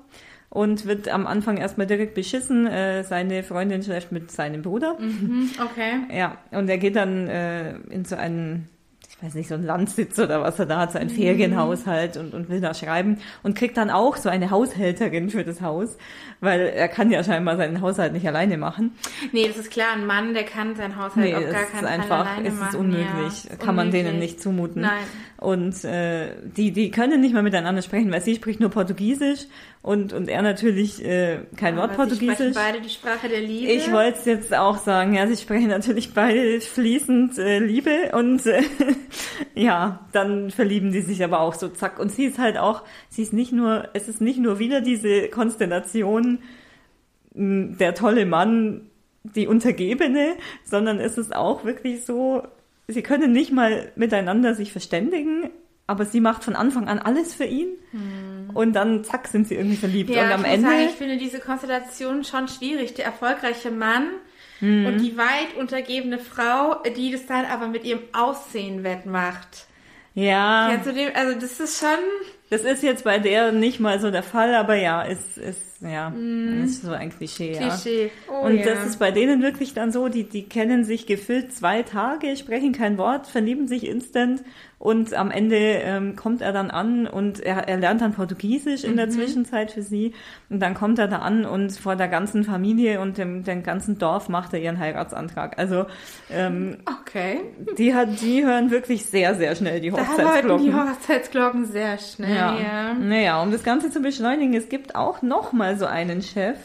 und 0.51 0.85
wird 0.87 1.09
am 1.09 1.27
Anfang 1.27 1.57
erstmal 1.57 1.87
direkt 1.87 2.15
beschissen. 2.15 2.67
Äh, 2.67 3.05
seine 3.05 3.43
Freundin 3.43 3.83
schläft 3.83 4.13
mit 4.13 4.31
seinem 4.31 4.63
Bruder. 4.63 4.97
Mhm, 4.99 5.49
okay. 5.65 5.93
Ja, 6.13 6.37
und 6.51 6.69
er 6.69 6.79
geht 6.79 6.97
dann 6.97 7.29
äh, 7.29 7.77
in 7.91 8.05
so 8.05 8.17
einen, 8.17 8.69
ich 9.09 9.23
weiß 9.23 9.35
nicht, 9.35 9.49
so 9.49 9.55
einen 9.55 9.65
Landsitz 9.67 10.19
oder 10.19 10.41
was 10.43 10.59
er 10.59 10.67
da 10.67 10.79
hat, 10.81 10.93
so 10.93 10.99
ein 10.99 11.09
Ferienhaus 11.11 11.87
halt 11.87 12.17
und, 12.17 12.35
und 12.35 12.49
will 12.49 12.61
da 12.61 12.75
schreiben 12.75 13.19
und 13.43 13.55
kriegt 13.57 13.77
dann 13.77 13.91
auch 13.91 14.17
so 14.17 14.29
eine 14.29 14.51
Haushälterin 14.51 15.31
für 15.31 15.45
das 15.45 15.61
Haus, 15.61 15.97
weil 16.41 16.61
er 16.61 16.89
kann 16.89 17.11
ja 17.11 17.23
scheinbar 17.23 17.57
seinen 17.57 17.81
Haushalt 17.83 18.13
nicht 18.15 18.27
alleine 18.27 18.57
machen. 18.57 18.93
Nee, 19.33 19.47
das 19.47 19.57
ist 19.59 19.71
klar, 19.71 19.93
ein 19.95 20.07
Mann, 20.07 20.33
der 20.35 20.45
kann 20.45 20.75
sein 20.75 20.97
Haushalt 20.97 21.17
Nee, 21.27 21.35
auf 21.35 21.43
gar 21.45 21.63
ist 21.63 21.71
keinen 21.73 21.81
Fall 21.85 21.89
einfach, 22.01 22.27
alleine 22.31 22.49
es 22.49 22.55
ist 22.55 22.61
machen. 22.61 22.81
unmöglich. 22.81 23.45
Ja, 23.45 23.57
Kann 23.57 23.77
man 23.77 23.87
unmöglich. 23.89 24.05
denen 24.07 24.19
nicht 24.21 24.41
zumuten. 24.43 24.83
Nein. 24.83 25.05
Und 25.37 25.85
äh, 25.85 26.35
die, 26.57 26.73
die 26.73 26.91
können 26.91 27.21
nicht 27.21 27.33
mal 27.35 27.43
miteinander 27.43 27.83
sprechen, 27.83 28.11
weil 28.13 28.21
sie 28.23 28.35
spricht 28.37 28.61
nur 28.61 28.71
Portugiesisch 28.71 29.47
und, 29.83 30.13
und 30.13 30.29
er 30.29 30.43
natürlich 30.43 31.03
äh, 31.03 31.39
kein 31.57 31.77
Wort 31.77 31.93
Aber 31.93 32.05
sie 32.05 32.17
sprechen 32.17 32.27
Portugiesisch. 32.29 32.55
beide 32.55 32.81
die 32.83 32.91
Sprache 32.91 33.29
der 33.31 33.41
Liebe. 33.41 33.73
Ich 33.73 33.91
wollte 33.91 34.19
es 34.19 34.25
jetzt 34.27 34.55
auch 34.55 34.77
sagen, 34.77 35.15
ja, 35.15 35.27
sie 35.27 35.39
sprechen 35.39 35.69
natürlich 35.69 36.13
beide 36.13 36.61
fließend 36.61 37.39
äh, 37.39 37.61
Liebe 37.61 38.13
und 38.13 38.45
äh, 38.45 38.63
ja, 39.55 40.07
dann 40.13 40.51
verlieben 40.51 40.93
die 40.93 41.01
sich 41.01 41.25
aber 41.25 41.41
auch 41.41 41.55
so 41.55 41.69
zack. 41.69 41.99
Und 41.99 42.13
sie 42.13 42.27
ist 42.27 42.39
halt 42.39 42.59
auch, 42.59 42.83
sie 43.09 43.23
ist 43.23 43.33
nicht 43.33 43.53
nur, 43.53 43.89
es 43.95 44.07
ist 44.07 44.21
nicht 44.21 44.39
nur 44.39 44.59
wieder 44.59 44.83
diese 44.83 45.29
Konstellation, 45.29 46.41
mh, 47.33 47.77
der 47.79 47.95
tolle 47.95 48.27
Mann, 48.27 48.83
die 49.23 49.47
Untergebene, 49.47 50.35
sondern 50.63 50.99
es 51.01 51.17
ist 51.17 51.35
auch 51.35 51.65
wirklich 51.65 52.05
so, 52.05 52.43
sie 52.87 53.03
können 53.03 53.33
nicht 53.33 53.51
mal 53.51 53.91
miteinander 53.97 54.55
sich 54.55 54.73
verständigen, 54.73 55.49
aber 55.87 56.05
sie 56.05 56.21
macht 56.21 56.45
von 56.45 56.55
Anfang 56.55 56.87
an 56.87 56.99
alles 56.99 57.35
für 57.35 57.45
ihn 57.45 57.69
und 58.55 58.73
dann 58.75 59.05
zack 59.05 59.29
sind 59.29 59.49
sie 59.49 59.55
irgendwie 59.55 59.77
verliebt 59.77 60.11
ja, 60.11 60.25
und 60.25 60.33
am 60.33 60.45
ich 60.45 60.53
Ende 60.53 60.69
sagen, 60.69 60.87
ich 60.87 60.95
finde 60.97 61.17
diese 61.17 61.41
Konstellation 61.41 62.25
schon 62.25 62.49
schwierig. 62.49 62.95
Der 62.95 63.07
erfolgreiche 63.07 63.71
Mann 63.71 64.09
Mhm. 64.61 64.87
und 64.87 64.99
die 64.99 65.17
weit 65.17 65.57
untergebene 65.59 66.19
Frau, 66.19 66.83
die 66.97 67.13
das 67.13 67.27
dann 67.27 67.47
aber 67.47 67.69
mit 67.69 67.85
ihrem 67.85 68.03
Aussehen 68.13 68.85
wettmacht. 68.85 69.67
ja 70.15 70.77
du 70.77 70.93
den? 70.93 71.15
Also 71.15 71.39
das 71.39 71.61
ist 71.61 71.81
schon 71.81 71.99
Das 72.51 72.63
ist 72.63 72.83
jetzt 72.83 73.05
bei 73.05 73.19
der 73.19 73.53
nicht 73.53 73.79
mal 73.79 74.01
so 74.01 74.11
der 74.11 74.25
Fall, 74.25 74.57
aber 74.57 74.75
ja, 74.75 75.03
ist, 75.03 75.39
ist, 75.39 75.61
ja, 75.81 76.11
mm. 76.11 76.65
ist 76.65 76.83
so 76.83 76.91
ein 76.91 77.11
Klischee, 77.11 77.53
Klischee. 77.53 78.07
ja. 78.07 78.11
Oh, 78.29 78.45
und 78.47 78.57
ja. 78.57 78.67
das 78.67 78.87
ist 78.87 78.99
bei 78.99 79.13
denen 79.13 79.41
wirklich 79.41 79.73
dann 79.73 79.93
so, 79.93 80.09
die, 80.09 80.25
die 80.25 80.43
kennen 80.43 80.85
sich 80.85 81.07
gefühlt 81.07 81.55
zwei 81.55 81.85
Tage, 81.85 82.37
sprechen 82.37 82.73
kein 82.73 82.99
Wort, 82.99 83.29
verlieben 83.29 83.69
sich 83.69 83.87
instant 83.87 84.43
und 84.81 85.13
am 85.13 85.31
Ende 85.31 85.59
ähm, 85.59 86.17
kommt 86.17 86.41
er 86.41 86.55
dann 86.55 86.71
an 86.71 87.07
und 87.07 87.41
er, 87.41 87.69
er 87.69 87.77
lernt 87.77 88.01
dann 88.01 88.15
Portugiesisch 88.15 88.83
in 88.83 88.97
der 88.97 89.09
mhm. 89.09 89.11
Zwischenzeit 89.11 89.73
für 89.73 89.83
sie. 89.83 90.15
Und 90.49 90.61
dann 90.61 90.73
kommt 90.73 90.99
er 90.99 91.07
da 91.07 91.19
an 91.19 91.45
und 91.45 91.77
vor 91.77 91.97
der 91.97 92.09
ganzen 92.09 92.45
Familie 92.45 92.99
und 92.99 93.19
dem, 93.19 93.45
dem 93.45 93.63
ganzen 93.63 93.99
Dorf 93.99 94.31
macht 94.31 94.55
er 94.55 94.61
ihren 94.61 94.79
Heiratsantrag. 94.79 95.59
Also 95.59 95.85
ähm, 96.31 96.79
okay. 96.87 97.41
die 97.77 97.95
hat, 97.95 98.23
die 98.23 98.43
hören 98.43 98.71
wirklich 98.71 99.05
sehr, 99.05 99.35
sehr 99.35 99.55
schnell 99.55 99.83
die 99.83 99.93
Hochzeitsglocken. 99.93 100.49
Da 100.49 100.73
die 100.73 100.73
Hochzeitsglocken 100.73 101.67
sehr 101.67 101.99
schnell. 101.99 102.37
Ja. 102.37 102.40
Ja. 102.41 102.95
Naja, 102.95 103.43
um 103.43 103.51
das 103.51 103.63
Ganze 103.63 103.91
zu 103.91 104.01
beschleunigen, 104.01 104.55
es 104.55 104.69
gibt 104.69 104.95
auch 104.95 105.23
noch 105.23 105.53
mal 105.53 105.79
so 105.79 105.87
einen 105.87 106.23
Chef. 106.23 106.57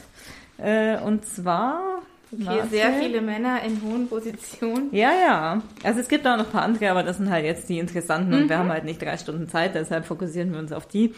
Äh, 0.57 0.97
und 0.99 1.25
zwar 1.25 1.95
Okay, 2.31 2.61
sehr 2.69 2.93
viele 2.93 3.21
Männer 3.21 3.61
in 3.63 3.81
hohen 3.81 4.07
Positionen. 4.07 4.89
Ja, 4.91 5.11
ja. 5.13 5.61
Also 5.83 5.99
es 5.99 6.07
gibt 6.07 6.27
auch 6.27 6.37
noch 6.37 6.45
ein 6.45 6.51
paar 6.51 6.63
andere, 6.63 6.89
aber 6.89 7.03
das 7.03 7.17
sind 7.17 7.29
halt 7.29 7.45
jetzt 7.45 7.69
die 7.69 7.79
interessanten 7.79 8.31
mhm. 8.31 8.43
und 8.43 8.49
wir 8.49 8.57
haben 8.57 8.69
halt 8.69 8.83
nicht 8.83 9.01
drei 9.01 9.17
Stunden 9.17 9.47
Zeit, 9.47 9.75
deshalb 9.75 10.05
fokussieren 10.05 10.51
wir 10.51 10.59
uns 10.59 10.71
auf 10.71 10.87
die. 10.87 11.13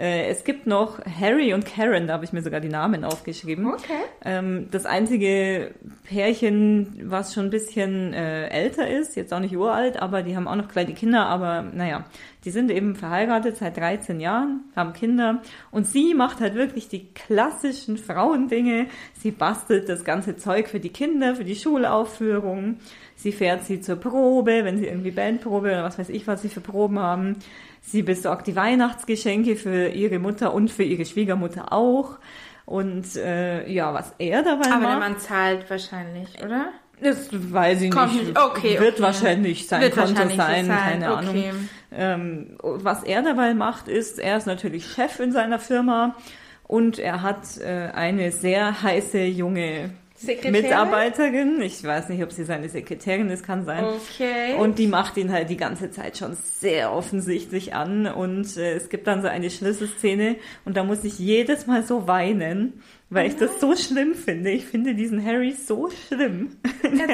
Äh, 0.00 0.28
es 0.28 0.44
gibt 0.44 0.66
noch 0.66 0.98
Harry 1.04 1.52
und 1.52 1.66
Karen, 1.66 2.06
da 2.06 2.14
habe 2.14 2.24
ich 2.24 2.32
mir 2.32 2.40
sogar 2.40 2.60
die 2.60 2.70
Namen 2.70 3.04
aufgeschrieben. 3.04 3.66
Okay. 3.66 4.00
Ähm, 4.24 4.68
das 4.70 4.86
einzige 4.86 5.72
Pärchen, 6.04 7.02
was 7.04 7.34
schon 7.34 7.44
ein 7.44 7.50
bisschen 7.50 8.14
äh, 8.14 8.48
älter 8.48 8.88
ist, 8.88 9.14
jetzt 9.14 9.34
auch 9.34 9.40
nicht 9.40 9.54
uralt, 9.54 10.00
aber 10.00 10.22
die 10.22 10.34
haben 10.36 10.48
auch 10.48 10.56
noch 10.56 10.68
kleine 10.68 10.94
Kinder, 10.94 11.26
aber 11.26 11.60
naja, 11.62 12.06
die 12.46 12.50
sind 12.50 12.70
eben 12.70 12.96
verheiratet 12.96 13.58
seit 13.58 13.76
13 13.76 14.20
Jahren, 14.20 14.64
haben 14.74 14.94
Kinder 14.94 15.42
und 15.70 15.86
sie 15.86 16.14
macht 16.14 16.40
halt 16.40 16.54
wirklich 16.54 16.88
die 16.88 17.12
klassischen 17.12 17.98
Frauendinge. 17.98 18.86
Sie 19.12 19.32
bastelt 19.32 19.90
das 19.90 20.04
ganze 20.04 20.36
Zeug 20.36 20.68
für 20.68 20.80
die 20.80 20.88
Kinder, 20.88 21.36
für 21.36 21.44
die 21.44 21.56
Schulaufführung. 21.56 22.78
Sie 23.16 23.32
fährt 23.32 23.64
sie 23.64 23.82
zur 23.82 23.96
Probe, 23.96 24.64
wenn 24.64 24.78
sie 24.78 24.86
irgendwie 24.86 25.10
Bandprobe 25.10 25.68
oder 25.68 25.84
was 25.84 25.98
weiß 25.98 26.08
ich, 26.08 26.26
was 26.26 26.40
sie 26.40 26.48
für 26.48 26.62
Proben 26.62 26.98
haben. 26.98 27.36
Sie 27.80 28.02
besorgt 28.02 28.46
die 28.46 28.56
Weihnachtsgeschenke 28.56 29.56
für 29.56 29.88
ihre 29.88 30.18
Mutter 30.18 30.54
und 30.54 30.70
für 30.70 30.82
ihre 30.82 31.04
Schwiegermutter 31.04 31.72
auch. 31.72 32.18
Und 32.66 33.16
äh, 33.16 33.68
ja, 33.68 33.92
was 33.92 34.14
er 34.18 34.42
dabei 34.42 34.66
Aber 34.66 34.68
macht. 34.68 34.74
Aber 34.76 34.86
der 34.86 34.98
Mann 34.98 35.18
zahlt 35.18 35.68
wahrscheinlich, 35.68 36.28
oder? 36.44 36.68
Das 37.00 37.28
weiß 37.32 37.82
ich 37.82 37.90
Kommt 37.90 38.14
nicht. 38.14 38.38
Okay, 38.38 38.78
Wird 38.78 38.94
okay. 38.94 39.02
wahrscheinlich 39.02 39.66
sein 39.66 39.80
Wird 39.80 39.94
Konto 39.94 40.10
wahrscheinlich 40.10 40.36
sein, 40.36 40.66
sein, 40.66 41.00
keine 41.00 41.12
okay. 41.14 41.48
Ahnung. 41.48 41.68
Ähm, 41.92 42.46
was 42.60 43.02
er 43.02 43.22
dabei 43.22 43.54
macht, 43.54 43.88
ist, 43.88 44.18
er 44.18 44.36
ist 44.36 44.46
natürlich 44.46 44.86
Chef 44.86 45.18
in 45.18 45.32
seiner 45.32 45.58
Firma 45.58 46.14
und 46.64 46.98
er 46.98 47.22
hat 47.22 47.58
äh, 47.58 47.90
eine 47.94 48.30
sehr 48.30 48.82
heiße 48.82 49.24
junge 49.24 49.90
Sekretärin? 50.20 50.62
Mitarbeiterin. 50.62 51.62
Ich 51.62 51.82
weiß 51.82 52.10
nicht, 52.10 52.22
ob 52.22 52.30
sie 52.30 52.44
seine 52.44 52.68
Sekretärin 52.68 53.30
ist, 53.30 53.42
kann 53.42 53.64
sein. 53.64 53.84
Okay. 53.84 54.54
Und 54.58 54.78
die 54.78 54.86
macht 54.86 55.16
ihn 55.16 55.32
halt 55.32 55.48
die 55.48 55.56
ganze 55.56 55.90
Zeit 55.90 56.18
schon 56.18 56.36
sehr 56.58 56.92
offensichtlich 56.92 57.74
an. 57.74 58.06
Und 58.06 58.56
äh, 58.58 58.74
es 58.74 58.90
gibt 58.90 59.06
dann 59.06 59.22
so 59.22 59.28
eine 59.28 59.50
Schlüsselszene 59.50 60.36
und 60.66 60.76
da 60.76 60.84
muss 60.84 61.04
ich 61.04 61.18
jedes 61.18 61.66
Mal 61.66 61.84
so 61.84 62.06
weinen, 62.06 62.82
weil 63.08 63.28
ich 63.28 63.36
das 63.36 63.60
so 63.60 63.74
schlimm 63.74 64.14
finde. 64.14 64.50
Ich 64.50 64.66
finde 64.66 64.94
diesen 64.94 65.24
Harry 65.24 65.52
so 65.52 65.88
schlimm. 65.88 66.56
Erzähl, 66.82 66.98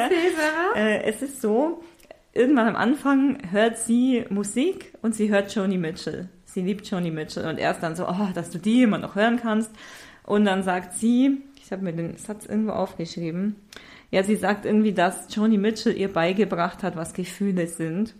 Sarah. 0.74 0.76
äh, 0.76 1.04
es 1.04 1.22
ist 1.22 1.40
so, 1.40 1.84
irgendwann 2.32 2.66
am 2.66 2.76
Anfang 2.76 3.38
hört 3.52 3.78
sie 3.78 4.24
Musik 4.30 4.92
und 5.00 5.14
sie 5.14 5.30
hört 5.30 5.54
Joni 5.54 5.78
Mitchell. 5.78 6.28
Sie 6.44 6.62
liebt 6.62 6.86
Joni 6.90 7.12
Mitchell 7.12 7.46
und 7.46 7.58
er 7.58 7.70
ist 7.70 7.80
dann 7.80 7.94
so, 7.94 8.08
oh, 8.08 8.28
dass 8.34 8.50
du 8.50 8.58
die 8.58 8.82
immer 8.82 8.98
noch 8.98 9.14
hören 9.14 9.38
kannst. 9.40 9.70
Und 10.24 10.44
dann 10.44 10.64
sagt 10.64 10.94
sie, 10.94 11.42
ich 11.66 11.72
habe 11.72 11.82
mir 11.82 11.92
den 11.92 12.16
Satz 12.16 12.46
irgendwo 12.46 12.70
aufgeschrieben. 12.70 13.56
Ja, 14.12 14.22
sie 14.22 14.36
sagt 14.36 14.66
irgendwie, 14.66 14.92
dass 14.92 15.34
Joni 15.34 15.58
Mitchell 15.58 15.96
ihr 15.96 16.12
beigebracht 16.12 16.84
hat, 16.84 16.94
was 16.94 17.12
Gefühle 17.12 17.66
sind. 17.66 18.14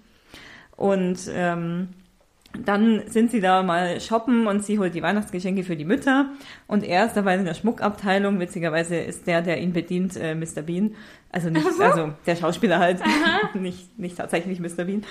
Und 0.76 1.30
ähm, 1.32 1.90
dann 2.64 3.02
sind 3.08 3.30
sie 3.30 3.40
da 3.40 3.62
mal 3.62 4.00
shoppen 4.00 4.46
und 4.46 4.64
sie 4.64 4.78
holt 4.78 4.94
die 4.94 5.02
Weihnachtsgeschenke 5.02 5.62
für 5.62 5.76
die 5.76 5.84
Mütter 5.84 6.30
und 6.66 6.84
er 6.84 7.06
ist 7.06 7.16
dabei 7.16 7.36
in 7.36 7.44
der 7.44 7.54
Schmuckabteilung. 7.54 8.40
Witzigerweise 8.40 8.96
ist 8.96 9.26
der, 9.26 9.42
der 9.42 9.60
ihn 9.60 9.72
bedient, 9.72 10.16
äh, 10.16 10.34
Mr. 10.34 10.62
Bean. 10.62 10.94
Also 11.30 11.50
nicht, 11.50 11.70
so. 11.70 11.82
also 11.82 12.12
der 12.25 12.36
Schauspieler 12.36 12.78
halt, 12.78 13.00
nicht, 13.54 13.98
nicht 13.98 14.16
tatsächlich 14.16 14.60
Mr. 14.60 14.84
Bean. 14.84 15.04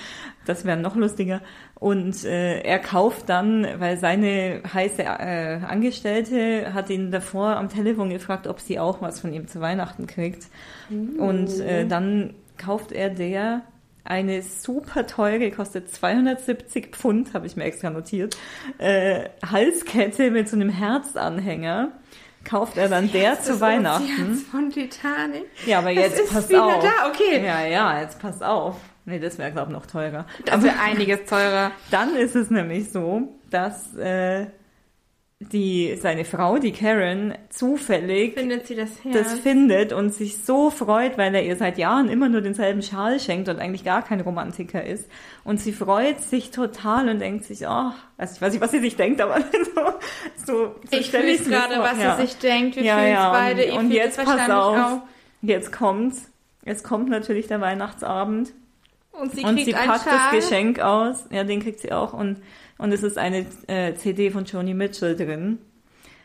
Das 0.44 0.64
wäre 0.64 0.76
noch 0.76 0.96
lustiger. 0.96 1.40
Und 1.74 2.24
äh, 2.24 2.60
er 2.60 2.78
kauft 2.78 3.28
dann, 3.28 3.66
weil 3.78 3.96
seine 3.98 4.62
heiße 4.72 5.02
äh, 5.02 5.60
Angestellte 5.66 6.74
hat 6.74 6.90
ihn 6.90 7.10
davor 7.10 7.56
am 7.56 7.68
Telefon 7.68 8.10
gefragt, 8.10 8.46
ob 8.46 8.60
sie 8.60 8.78
auch 8.78 9.02
was 9.02 9.20
von 9.20 9.32
ihm 9.32 9.46
zu 9.46 9.60
Weihnachten 9.60 10.06
kriegt. 10.06 10.46
Uh. 10.90 11.22
Und 11.22 11.60
äh, 11.60 11.86
dann 11.86 12.34
kauft 12.56 12.92
er 12.92 13.10
der 13.10 13.62
eine 14.08 14.42
super 14.42 15.06
teure, 15.06 15.50
kostet 15.50 15.92
270 15.92 16.94
Pfund, 16.94 17.34
habe 17.34 17.46
ich 17.46 17.56
mir 17.56 17.64
extra 17.64 17.90
notiert, 17.90 18.36
äh, 18.78 19.28
Halskette 19.44 20.30
mit 20.30 20.48
so 20.48 20.56
einem 20.56 20.70
Herzanhänger 20.70 21.92
kauft 22.46 22.76
er 22.76 22.88
dann 22.88 23.10
der 23.10 23.40
zu 23.40 23.60
Weihnachten. 23.60 24.36
von 24.36 24.70
Titanic. 24.70 25.46
Ja, 25.66 25.78
aber 25.78 25.90
jetzt 25.90 26.20
ist 26.20 26.32
pass 26.32 26.48
wieder 26.48 26.64
auf. 26.64 26.82
Da, 26.82 27.08
okay. 27.08 27.44
Ja, 27.44 27.66
ja, 27.66 28.00
jetzt 28.00 28.20
pass 28.20 28.40
auf. 28.40 28.76
Nee, 29.04 29.18
das 29.18 29.38
wäre 29.38 29.52
glaube 29.52 29.70
ich 29.70 29.76
noch 29.76 29.86
teurer. 29.86 30.26
Das 30.44 30.62
wäre 30.62 30.78
einiges 30.80 31.24
teurer. 31.28 31.72
Dann 31.90 32.16
ist 32.16 32.34
es 32.34 32.50
nämlich 32.50 32.90
so, 32.90 33.34
dass 33.50 33.94
äh, 33.96 34.46
die 35.38 35.98
seine 36.00 36.24
Frau, 36.24 36.56
die 36.56 36.72
Karen, 36.72 37.34
zufällig 37.50 38.34
findet 38.34 38.66
sie 38.66 38.74
das, 38.74 38.88
das 39.12 39.38
findet 39.38 39.92
und 39.92 40.14
sich 40.14 40.38
so 40.38 40.70
freut, 40.70 41.18
weil 41.18 41.34
er 41.34 41.44
ihr 41.44 41.56
seit 41.56 41.76
Jahren 41.76 42.08
immer 42.08 42.30
nur 42.30 42.40
denselben 42.40 42.80
Schal 42.80 43.20
schenkt 43.20 43.50
und 43.50 43.58
eigentlich 43.58 43.84
gar 43.84 44.02
kein 44.02 44.22
Romantiker 44.22 44.82
ist. 44.82 45.10
Und 45.44 45.60
sie 45.60 45.72
freut 45.72 46.22
sich 46.22 46.52
total 46.52 47.10
und 47.10 47.18
denkt 47.18 47.44
sich, 47.44 47.66
oh, 47.66 47.90
also 48.16 48.34
ich 48.34 48.40
weiß 48.40 48.52
nicht, 48.52 48.62
was 48.62 48.70
sie 48.70 48.80
sich 48.80 48.96
denkt, 48.96 49.20
aber 49.20 49.40
so, 49.40 50.46
so, 50.46 50.74
so 50.90 50.96
ich 50.96 51.10
fühle 51.10 51.34
es 51.34 51.44
gerade, 51.46 51.80
was 51.80 52.00
ja. 52.00 52.16
sie 52.16 52.22
sich 52.22 52.38
denkt. 52.38 52.76
Wir 52.76 52.84
ja, 52.84 52.96
fühlen 52.96 53.12
es 53.12 53.18
ja. 53.18 53.30
beide. 53.30 53.62
Und, 53.64 53.68
Ich 53.68 53.78
und 53.78 53.90
jetzt 53.90 54.24
pass 54.24 54.50
auf, 54.50 54.78
Auch. 54.78 55.02
jetzt 55.42 55.70
kommt's. 55.70 56.30
Es 56.64 56.82
kommt 56.82 57.10
natürlich 57.10 57.46
der 57.46 57.60
Weihnachtsabend 57.60 58.54
Und 59.20 59.32
sie 59.32 59.44
und 59.44 59.58
sie 59.58 59.72
packt 59.72 60.04
Schal. 60.04 60.30
das 60.30 60.30
Geschenk 60.48 60.80
aus. 60.80 61.24
Ja, 61.30 61.44
den 61.44 61.62
kriegt 61.62 61.80
sie 61.80 61.92
auch 61.92 62.12
und 62.12 62.38
und 62.78 62.92
es 62.92 63.02
ist 63.02 63.16
eine 63.18 63.46
äh, 63.68 63.94
CD 63.94 64.30
von 64.30 64.44
Joni 64.44 64.74
Mitchell 64.74 65.16
drin. 65.16 65.58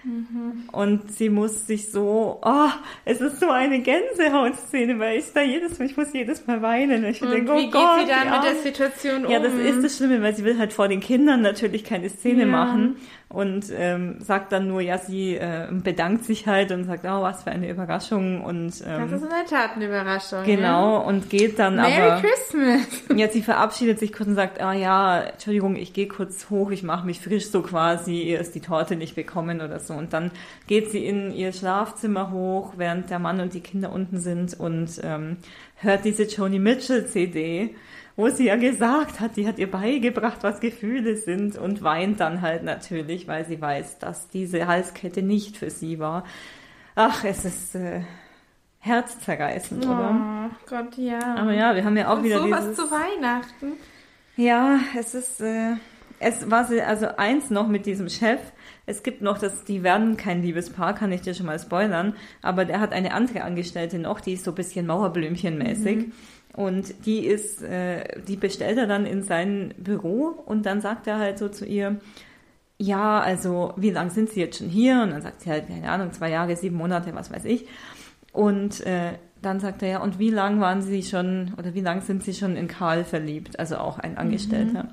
Mhm. 0.04 0.64
Und 0.72 1.12
sie 1.12 1.30
muss 1.30 1.68
sich 1.68 1.92
so, 1.92 2.40
oh, 2.42 2.70
es 3.06 3.22
ist 3.22 3.40
so 3.40 3.50
eine 3.52 3.80
Gänsehautszene, 3.82 4.98
weil 4.98 5.20
ich 5.20 5.26
da 5.32 5.42
jedes 5.44 5.78
Mal, 5.78 5.86
ich 5.86 5.96
muss 5.96 6.12
jedes 6.12 6.48
Mal 6.48 6.62
weinen. 6.64 7.06
Ich 7.06 7.22
Und 7.22 7.30
denke, 7.32 7.52
oh 7.52 7.58
wie 7.58 7.64
geht 7.64 7.72
Gott, 7.72 8.00
sie 8.02 8.08
dann 8.08 8.32
mit 8.32 8.44
der. 8.44 8.56
Situation 8.56 9.26
um? 9.26 9.32
Ja, 9.32 9.40
das 9.40 9.54
ist 9.54 9.84
das 9.84 9.98
Schlimme, 9.98 10.22
weil 10.24 10.36
sie 10.36 10.44
will 10.44 10.58
halt 10.58 10.74
vor 10.74 10.88
den 10.88 11.02
Kindern 11.02 11.42
natürlich 11.42 11.84
keine 11.84 12.10
Szene 12.10 12.42
Ja. 12.42 12.48
machen 12.48 12.96
und 13.32 13.66
ähm, 13.74 14.18
sagt 14.20 14.52
dann 14.52 14.68
nur, 14.68 14.82
ja, 14.82 14.98
sie 14.98 15.36
äh, 15.36 15.68
bedankt 15.72 16.26
sich 16.26 16.48
halt 16.48 16.72
und 16.72 16.84
sagt, 16.84 17.06
oh, 17.06 17.22
was 17.22 17.44
für 17.44 17.52
eine 17.52 17.70
Überraschung 17.70 18.42
und 18.42 18.68
Das 18.68 18.82
ähm, 18.82 19.14
ist 19.14 19.24
in 19.24 19.30
der 19.30 19.46
Tat 19.50 19.76
eine 19.76 19.86
Überraschung. 19.86 20.44
genau 20.44 21.02
und 21.02 21.30
geht 21.30 21.58
dann 21.58 21.78
Ja? 21.78 21.84
Merry 21.84 22.12
aber 22.12 22.22
Christmas. 22.22 23.04
ja, 23.16 23.30
sie 23.30 23.42
verabschiedet 23.42 24.00
sich 24.00 24.12
kurz 24.12 24.28
und 24.28 24.36
sagt, 24.36 24.62
ah 24.62 24.74
ja, 24.74 25.22
Entschuldigung, 25.22 25.78
ich 25.78 25.94
gehe 25.94 26.08
kurz 26.08 26.50
hoch, 26.50 26.72
ich 26.72 26.84
mache 26.84 27.06
mich 27.06 27.22
frisch 27.22 27.48
so 27.48 27.62
quasi, 27.62 28.22
ihr 28.22 28.40
ist 28.40 28.54
die 28.54 28.62
Torte 28.62 28.96
nicht 28.96 29.16
bekommen 29.16 29.62
oder 29.62 29.80
so. 29.80 29.94
Und 29.94 30.12
dann 30.12 30.32
geht 30.68 30.92
sie 30.92 31.06
in 31.06 31.32
ihr 31.32 31.54
Schlafzimmer 31.54 32.32
hoch, 32.32 32.74
während 32.78 33.10
der 33.10 33.20
Mann 33.20 33.40
und 33.40 33.54
die 33.54 33.62
Kinder 33.62 33.92
unten 33.92 34.20
sind 34.20 34.60
und 34.60 35.00
ähm, 35.04 35.38
hört 35.78 36.04
diese 36.04 36.24
Joni 36.24 36.60
Mitchell 36.60 37.08
CD, 37.08 37.76
wo 38.16 38.30
sie 38.30 38.46
ja 38.46 38.56
gesagt 38.56 39.20
hat, 39.20 39.38
die 39.38 39.48
hat 39.48 39.60
ihr 39.60 39.70
beigebracht, 39.70 40.40
was 40.42 40.60
Gefühle 40.60 41.16
sind 41.18 41.58
und 41.58 41.82
weint 41.84 42.20
dann 42.20 42.42
halt 42.42 42.64
natürlich, 42.64 43.28
weil 43.28 43.46
sie 43.46 43.62
weiß, 43.62 44.00
dass 44.00 44.30
diese 44.30 44.68
Halskette 44.68 45.22
nicht 45.22 45.58
für 45.58 45.70
sie 45.70 46.00
war. 46.00 46.26
Ach, 46.96 47.24
es 47.24 47.46
ist 47.46 47.76
äh, 47.76 48.02
herzzerreißend, 48.80 49.86
oder? 49.86 50.50
Oh 50.50 50.56
Gott, 50.70 50.98
ja. 50.98 51.36
Aber 51.36 51.54
ja, 51.54 51.76
wir 51.76 51.86
haben 51.86 51.98
ja 51.98 52.12
auch 52.12 52.18
Und 52.18 52.24
wieder 52.24 52.40
sowas 52.40 52.62
dieses... 52.62 52.78
zu 52.78 52.92
Weihnachten. 52.92 53.74
Ja, 54.36 54.80
es 54.98 55.14
ist, 55.14 55.42
äh, 55.42 55.76
es 56.20 56.50
war 56.50 56.68
also 56.86 57.08
eins 57.18 57.50
noch 57.50 57.68
mit 57.68 57.86
diesem 57.86 58.10
Chef. 58.10 58.40
Es 58.86 59.04
gibt 59.04 59.22
noch, 59.22 59.38
das, 59.38 59.64
die 59.64 59.84
werden 59.84 60.18
kein 60.18 60.42
Liebespaar, 60.42 60.96
kann 60.96 61.12
ich 61.12 61.22
dir 61.22 61.34
schon 61.34 61.46
mal 61.46 61.60
spoilern, 61.60 62.16
aber 62.42 62.66
der 62.66 62.80
hat 62.80 62.92
eine 62.92 63.14
andere 63.14 63.44
Angestellte 63.44 64.00
noch, 64.00 64.20
die 64.20 64.34
ist 64.34 64.44
so 64.44 64.52
ein 64.52 64.56
bisschen 64.56 64.88
Mauerblümchenmäßig. 64.88 66.12
Und 66.56 67.06
die 67.06 67.26
ist, 67.26 67.62
äh, 67.62 68.22
die 68.28 68.36
bestellt 68.36 68.78
er 68.78 68.88
dann 68.88 69.06
in 69.06 69.24
sein 69.24 69.74
Büro 69.78 70.44
und 70.46 70.66
dann 70.66 70.82
sagt 70.82 71.08
er 71.08 71.18
halt 71.18 71.38
so 71.38 71.48
zu 71.48 71.66
ihr, 71.66 71.98
ja, 72.78 73.20
also 73.20 73.74
wie 73.78 73.92
lange 73.92 74.10
sind 74.10 74.30
Sie 74.30 74.40
jetzt 74.40 74.58
schon 74.58 74.68
hier? 74.68 75.02
Und 75.04 75.12
dann 75.12 75.22
sagt 75.22 75.42
sie 75.42 75.50
halt, 75.52 75.68
keine 75.68 75.90
Ahnung, 75.90 76.12
zwei 76.14 76.32
Jahre, 76.32 76.56
sieben 76.56 76.78
Monate, 76.78 77.14
was 77.14 77.32
weiß 77.32 77.46
ich. 77.46 77.68
Und 78.34 78.86
äh, 78.86 79.14
dann 79.42 79.60
sagt 79.60 79.84
er 79.84 79.90
ja, 79.90 80.00
und 80.00 80.20
wie 80.20 80.30
lang 80.30 80.60
waren 80.60 80.82
Sie 80.82 81.04
schon 81.04 81.54
oder 81.58 81.74
wie 81.74 81.82
lang 81.82 82.02
sind 82.02 82.24
Sie 82.24 82.34
schon 82.34 82.56
in 82.56 82.68
Karl 82.68 83.04
verliebt? 83.04 83.60
Also 83.60 83.78
auch 83.78 84.00
ein 84.00 84.18
Angestellter. 84.18 84.90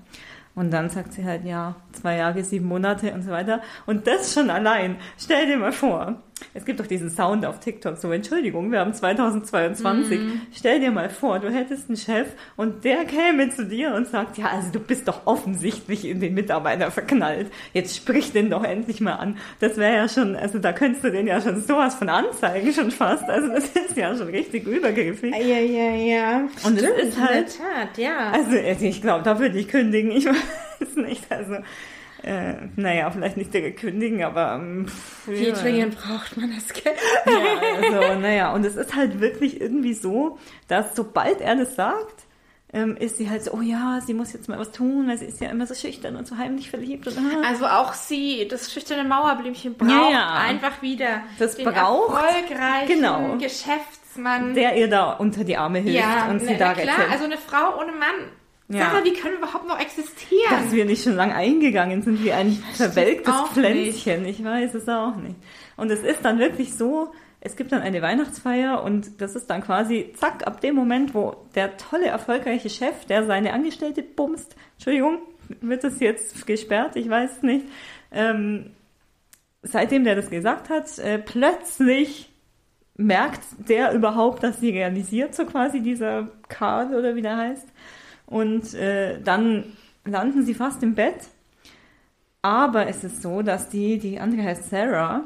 Und 0.59 0.73
dann 0.73 0.91
sagt 0.91 1.13
sie 1.13 1.25
halt, 1.25 1.45
ja, 1.45 1.77
zwei 1.93 2.17
Jahre, 2.17 2.43
sieben 2.43 2.67
Monate 2.67 3.15
und 3.15 3.23
so 3.23 3.31
weiter. 3.31 3.63
Und 3.87 4.09
das 4.09 4.35
schon 4.35 4.51
allein. 4.51 4.97
Stell 5.17 5.47
dir 5.47 5.57
mal 5.57 5.71
vor, 5.71 6.21
es 6.55 6.65
gibt 6.65 6.81
doch 6.81 6.87
diesen 6.87 7.11
Sound 7.11 7.45
auf 7.45 7.61
TikTok, 7.61 7.97
so 7.97 8.11
Entschuldigung, 8.11 8.71
wir 8.73 8.81
haben 8.81 8.95
2022. 8.95 10.19
Mhm. 10.19 10.41
Stell 10.55 10.81
dir 10.81 10.91
mal 10.91 11.11
vor, 11.11 11.39
du 11.39 11.51
hättest 11.51 11.89
einen 11.89 11.97
Chef 11.97 12.29
und 12.57 12.85
der 12.85 13.05
käme 13.05 13.51
zu 13.51 13.65
dir 13.65 13.95
und 13.95 14.09
sagt, 14.09 14.39
ja, 14.39 14.47
also 14.47 14.71
du 14.73 14.81
bist 14.81 15.09
doch 15.09 15.27
offensichtlich 15.27 16.05
in 16.05 16.21
den 16.21 16.35
Mitarbeiter 16.35 16.91
verknallt. 16.91 17.51
Jetzt 17.73 17.97
sprich 17.97 18.33
den 18.33 18.51
doch 18.51 18.65
endlich 18.65 19.01
mal 19.01 19.15
an. 19.15 19.37
Das 19.61 19.77
wäre 19.77 19.97
ja 19.97 20.09
schon, 20.09 20.37
also 20.37 20.59
da 20.59 20.73
könntest 20.73 21.05
du 21.05 21.11
den 21.11 21.27
ja 21.27 21.41
schon 21.41 21.63
sowas 21.63 21.95
von 21.95 22.09
anzeigen 22.09 22.73
schon 22.73 22.91
fast. 22.91 23.25
Also 23.25 23.49
das 23.49 23.65
ist 23.65 23.97
ja 23.97 24.17
schon 24.17 24.29
richtig 24.29 24.67
übergriffig. 24.67 25.35
Ja, 25.35 25.59
ja, 25.59 25.95
ja. 25.95 26.49
Und 26.65 26.79
Stimmt, 26.79 26.95
es 26.99 27.09
ist 27.09 27.21
halt, 27.21 27.59
Tat, 27.59 27.99
ja. 27.99 28.31
Also 28.33 28.57
ich 28.85 29.01
glaube, 29.01 29.25
da 29.25 29.39
würde 29.39 29.59
ich 29.59 29.69
kündigen. 29.69 30.11
Ich 30.11 30.27
weiß 30.81 30.97
nicht, 30.97 31.31
also 31.31 31.57
äh, 32.23 32.55
naja, 32.77 33.11
vielleicht 33.11 33.37
nicht 33.37 33.55
direkt 33.55 33.81
kündigen, 33.81 34.25
aber 34.25 34.55
ähm, 34.55 34.87
wie 35.27 35.49
ja. 35.49 35.55
dringend 35.55 35.97
braucht 35.97 36.37
man 36.37 36.53
das 36.55 36.73
Geld? 36.73 36.97
ja, 37.27 37.99
also, 38.01 38.21
naja, 38.21 38.53
und 38.53 38.65
es 38.65 38.77
ist 38.77 38.95
halt 38.95 39.21
wirklich 39.21 39.61
irgendwie 39.61 39.95
so, 39.95 40.39
dass 40.67 40.97
sobald 40.97 41.41
er 41.41 41.57
das 41.57 41.77
sagt, 41.77 42.27
ähm, 42.73 42.97
ist 42.97 43.17
sie 43.17 43.31
halt 43.31 43.43
so, 43.45 43.53
oh 43.53 43.63
ja, 43.63 44.01
sie 44.05 44.13
muss 44.13 44.33
jetzt 44.33 44.49
mal 44.49 44.59
was 44.59 44.73
tun, 44.73 45.09
weil 45.09 45.17
sie 45.17 45.25
ist 45.25 45.41
ja 45.41 45.49
immer 45.49 45.67
so 45.67 45.75
schüchtern 45.75 46.17
und 46.17 46.27
so 46.27 46.37
heimlich 46.37 46.69
verliebt. 46.69 47.07
Und, 47.07 47.17
ah. 47.17 47.47
Also 47.47 47.67
auch 47.67 47.95
sie, 47.95 48.47
das 48.49 48.73
schüchterne 48.73 49.09
Mauerblümchen 49.09 49.75
braucht 49.75 49.91
ja, 49.91 50.11
ja. 50.11 50.35
einfach 50.35 50.83
wieder 50.83 51.23
das 51.39 51.57
den 51.57 51.65
braucht, 51.65 52.23
erfolgreichen 52.23 52.89
genau. 52.89 53.37
Geschäftsmann. 53.39 54.53
Der 54.55 54.77
ihr 54.77 54.89
da 54.89 55.13
unter 55.13 55.45
die 55.45 55.57
Arme 55.57 55.79
hilft 55.79 55.99
ja, 55.99 56.29
und 56.29 56.41
sie 56.41 56.53
na, 56.53 56.59
da 56.59 56.75
klar, 56.75 56.99
rettet. 56.99 57.11
also 57.11 57.25
eine 57.25 57.39
Frau 57.39 57.81
ohne 57.81 57.93
Mann 57.93 58.29
ja. 58.69 58.91
Sarah, 58.91 59.05
wie 59.05 59.15
können 59.15 59.35
wir 59.35 59.39
überhaupt 59.39 59.67
noch 59.67 59.81
existieren? 59.81 60.51
Dass 60.51 60.73
wir 60.73 60.85
nicht 60.85 61.03
schon 61.03 61.15
lange 61.15 61.35
eingegangen 61.35 62.03
sind 62.03 62.23
wie 62.23 62.33
ein 62.33 62.53
verwelktes 62.75 63.35
Pflänzchen. 63.53 64.23
Nicht. 64.25 64.41
Ich 64.41 64.45
weiß 64.45 64.75
es 64.75 64.89
auch 64.89 65.17
nicht. 65.17 65.37
Und 65.77 65.91
es 65.91 66.01
ist 66.01 66.25
dann 66.25 66.39
wirklich 66.39 66.75
so, 66.75 67.13
es 67.41 67.57
gibt 67.57 67.73
dann 67.73 67.83
eine 67.83 68.03
Weihnachtsfeier 68.03 68.83
und 68.83 69.21
das 69.21 69.37
ist 69.37 69.49
dann 69.49 69.63
quasi, 69.63 70.13
zack, 70.17 70.47
ab 70.47 70.61
dem 70.61 70.75
Moment, 70.75 71.15
wo 71.15 71.37
der 71.55 71.77
tolle, 71.77 72.07
erfolgreiche 72.07 72.69
Chef, 72.69 73.07
der 73.07 73.25
seine 73.25 73.53
Angestellte 73.53 74.03
bumst, 74.03 74.55
Entschuldigung, 74.75 75.21
wird 75.61 75.85
das 75.85 76.01
jetzt 76.01 76.47
gesperrt? 76.47 76.97
Ich 76.97 77.09
weiß 77.09 77.39
es 77.39 77.43
nicht. 77.43 77.65
Ähm, 78.13 78.73
seitdem 79.63 80.05
der 80.05 80.17
das 80.17 80.31
gesagt 80.31 80.69
hat, 80.69 80.99
äh, 80.99 81.19
plötzlich 81.19 82.31
merkt 82.97 83.41
der 83.69 83.93
überhaupt, 83.93 84.43
dass 84.43 84.61
sie 84.61 84.71
realisiert, 84.71 85.35
so 85.35 85.47
quasi 85.47 85.81
dieser 85.81 86.29
Karl 86.49 86.95
oder 86.95 87.15
wie 87.15 87.23
der 87.23 87.37
heißt. 87.37 87.69
Und 88.29 88.75
äh, 88.75 89.21
dann 89.23 89.65
landen 90.05 90.45
sie 90.45 90.55
fast 90.55 90.83
im 90.83 90.95
Bett. 90.95 91.17
Aber 92.43 92.87
es 92.87 93.03
ist 93.03 93.23
so, 93.23 93.43
dass 93.43 93.69
die, 93.69 93.99
die 93.99 94.21
andere 94.21 94.43
heißt 94.43 94.71
Sarah. 94.71 95.25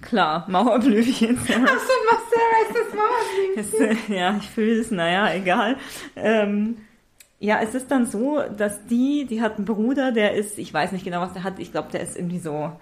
Klar, 0.00 0.44
Mauerblümchen. 0.48 1.38
Sarah. 1.38 1.64
Ach 1.66 1.78
so, 1.78 2.16
Sarah 2.34 2.62
ist 2.68 2.76
das 2.76 3.72
Mauerblümchen. 3.80 4.12
Äh, 4.12 4.18
ja, 4.18 4.36
ich 4.36 4.50
fühle 4.50 4.80
es, 4.80 4.90
naja, 4.90 5.32
egal. 5.34 5.76
Ähm, 6.16 6.78
ja, 7.38 7.60
es 7.62 7.74
ist 7.74 7.90
dann 7.90 8.06
so, 8.06 8.42
dass 8.56 8.86
die, 8.86 9.26
die 9.26 9.40
hat 9.40 9.56
einen 9.56 9.66
Bruder, 9.66 10.12
der 10.12 10.34
ist, 10.34 10.58
ich 10.58 10.72
weiß 10.72 10.92
nicht 10.92 11.04
genau, 11.04 11.20
was 11.20 11.32
der 11.32 11.44
hat, 11.44 11.58
ich 11.58 11.72
glaube, 11.72 11.90
der 11.92 12.00
ist 12.00 12.16
irgendwie 12.16 12.38
so 12.38 12.72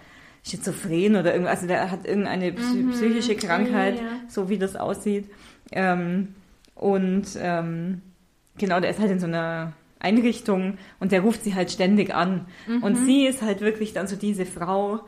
schizophren 0.45 1.17
oder 1.17 1.33
irgendwas, 1.33 1.57
also 1.57 1.67
der 1.69 1.91
hat 1.91 2.07
irgendeine 2.07 2.53
mhm. 2.53 2.91
psychische 2.91 3.37
Krankheit, 3.37 3.97
ja, 3.97 4.03
ja. 4.03 4.11
so 4.29 4.49
wie 4.49 4.59
das 4.59 4.77
aussieht. 4.77 5.29
Ähm, 5.71 6.35
und 6.75 7.27
ähm, 7.41 8.03
genau, 8.59 8.81
der 8.81 8.91
ist 8.91 9.01
halt 9.01 9.11
in 9.11 9.21
so 9.21 9.27
einer 9.27 9.73
Einrichtung 9.99 10.79
und 11.01 11.13
der 11.13 11.21
ruft 11.21 11.45
sie 11.45 11.55
halt 11.55 11.71
ständig 11.71 12.15
an. 12.15 12.47
Mhm. 12.67 12.83
Und 12.83 12.97
sie 12.97 13.27
ist 13.27 13.43
halt 13.43 13.61
wirklich 13.61 13.93
dann 13.93 14.09
so 14.09 14.17
diese 14.17 14.47
Frau, 14.47 15.01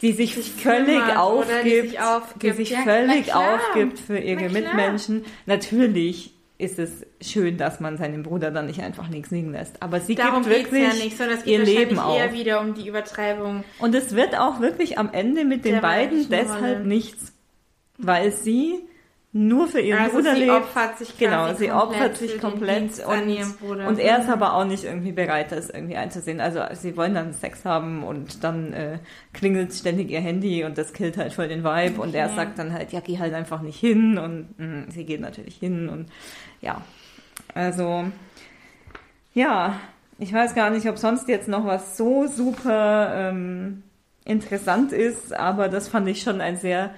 die 0.00 0.12
sich, 0.12 0.34
sich 0.34 0.50
völlig 0.50 1.00
aufgibt, 1.16 1.64
die 1.64 1.80
sich, 1.88 2.00
aufgibt. 2.00 2.42
Die 2.42 2.50
sich 2.52 2.70
ja, 2.70 2.82
völlig 2.82 3.34
aufgibt 3.34 3.98
für 3.98 4.18
ihre 4.18 4.48
Mitmenschen. 4.48 5.24
Natürlich 5.46 6.32
ist 6.58 6.78
es 6.78 7.04
schön, 7.20 7.56
dass 7.56 7.80
man 7.80 7.98
seinen 7.98 8.22
Bruder 8.22 8.50
dann 8.50 8.66
nicht 8.66 8.80
einfach 8.82 9.08
nichts 9.08 9.30
liegen 9.30 9.52
lässt. 9.52 9.82
Aber 9.82 10.00
sie 10.00 10.14
Darum 10.14 10.42
gibt 10.42 10.54
wirklich 10.54 10.82
ja 10.82 11.04
nicht, 11.04 11.16
sondern 11.16 11.38
es 11.38 11.44
geht 11.44 11.58
ihr 11.58 11.64
Leben 11.64 11.98
auf. 11.98 12.16
eher 12.16 12.32
wieder 12.32 12.60
um 12.60 12.74
die 12.74 12.86
Übertreibung. 12.86 13.64
Und 13.80 13.94
es 13.94 14.14
wird 14.14 14.38
auch 14.38 14.60
wirklich 14.60 14.98
am 14.98 15.12
Ende 15.12 15.44
mit 15.44 15.64
den 15.64 15.80
beiden 15.80 16.28
deshalb 16.28 16.86
nichts, 16.86 17.32
weil 17.98 18.32
sie 18.32 18.80
nur 19.34 19.66
für 19.66 19.80
ihren 19.80 19.98
also 19.98 20.16
Bruder 20.16 20.34
sie 20.34 20.40
lebt. 20.40 20.52
Opfert 20.52 20.98
sich 20.98 21.16
genau, 21.16 21.54
sie 21.54 21.72
opfert 21.72 22.18
sich 22.18 22.38
komplett 22.38 23.02
und, 23.06 23.86
und 23.86 23.98
er 23.98 24.18
ist 24.20 24.28
aber 24.28 24.52
auch 24.52 24.66
nicht 24.66 24.84
irgendwie 24.84 25.12
bereit, 25.12 25.52
das 25.52 25.70
irgendwie 25.70 25.96
einzusehen. 25.96 26.38
Also 26.38 26.60
sie 26.74 26.98
wollen 26.98 27.14
dann 27.14 27.32
Sex 27.32 27.64
haben 27.64 28.04
und 28.04 28.44
dann 28.44 28.74
äh, 28.74 28.98
klingelt 29.32 29.72
ständig 29.72 30.10
ihr 30.10 30.20
Handy 30.20 30.64
und 30.64 30.76
das 30.76 30.92
killt 30.92 31.16
halt 31.16 31.32
voll 31.32 31.48
den 31.48 31.64
Vibe 31.64 31.94
okay. 31.94 32.00
und 32.00 32.14
er 32.14 32.28
sagt 32.28 32.58
dann 32.58 32.74
halt, 32.74 32.92
ja, 32.92 33.00
geh 33.00 33.18
halt 33.18 33.32
einfach 33.32 33.62
nicht 33.62 33.80
hin 33.80 34.18
und 34.18 34.58
mh, 34.58 34.90
sie 34.90 35.06
geht 35.06 35.22
natürlich 35.22 35.56
hin 35.56 35.88
und 35.88 36.10
ja, 36.60 36.82
also 37.54 38.04
ja, 39.32 39.80
ich 40.18 40.30
weiß 40.30 40.54
gar 40.54 40.68
nicht, 40.68 40.86
ob 40.88 40.98
sonst 40.98 41.26
jetzt 41.28 41.48
noch 41.48 41.64
was 41.64 41.96
so 41.96 42.26
super 42.26 43.12
ähm, 43.14 43.82
interessant 44.26 44.92
ist, 44.92 45.32
aber 45.32 45.70
das 45.70 45.88
fand 45.88 46.06
ich 46.06 46.20
schon 46.20 46.42
ein 46.42 46.58
sehr 46.58 46.90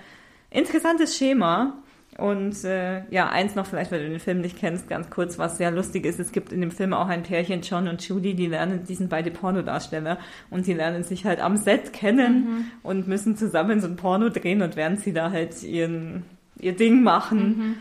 interessantes 0.51 1.17
Schema 1.17 1.75
und 2.17 2.63
äh, 2.65 3.03
ja, 3.11 3.29
eins 3.29 3.57
noch 3.57 3.67
vielleicht, 3.67 3.91
weil 3.91 4.03
du 4.03 4.09
den 4.09 4.21
Film 4.21 4.41
nicht 4.41 4.57
kennst, 4.59 4.89
ganz 4.89 5.11
kurz, 5.11 5.39
was 5.39 5.59
sehr 5.59 5.73
lustig 5.73 6.07
ist. 6.07 6.21
Es 6.21 6.31
gibt 6.31 6.53
in 6.53 6.61
dem 6.61 6.71
Film 6.71 6.93
auch 6.93 7.09
ein 7.09 7.25
Pärchen, 7.25 7.63
John 7.63 7.89
und 7.89 8.07
Judy, 8.07 8.35
die 8.35 8.47
lernen, 8.47 8.85
die 8.89 8.95
sind 8.95 9.11
beide 9.11 9.33
Pornodarsteller 9.33 10.19
und 10.51 10.67
die 10.67 10.75
lernen 10.75 11.03
sich 11.03 11.25
halt 11.25 11.41
am 11.41 11.57
Set 11.57 11.93
kennen 11.93 12.35
mhm. 12.35 12.65
und 12.85 13.09
müssen 13.09 13.37
zusammen 13.37 13.81
so 13.81 13.89
ein 13.89 13.97
Porno 13.97 14.29
drehen 14.29 14.63
und 14.63 14.77
während 14.77 15.01
sie 15.01 15.13
da 15.13 15.33
halt 15.33 15.61
ihren, 15.65 16.25
ihr 16.61 16.77
Ding 16.77 17.03
machen, 17.03 17.39
mhm. 17.41 17.77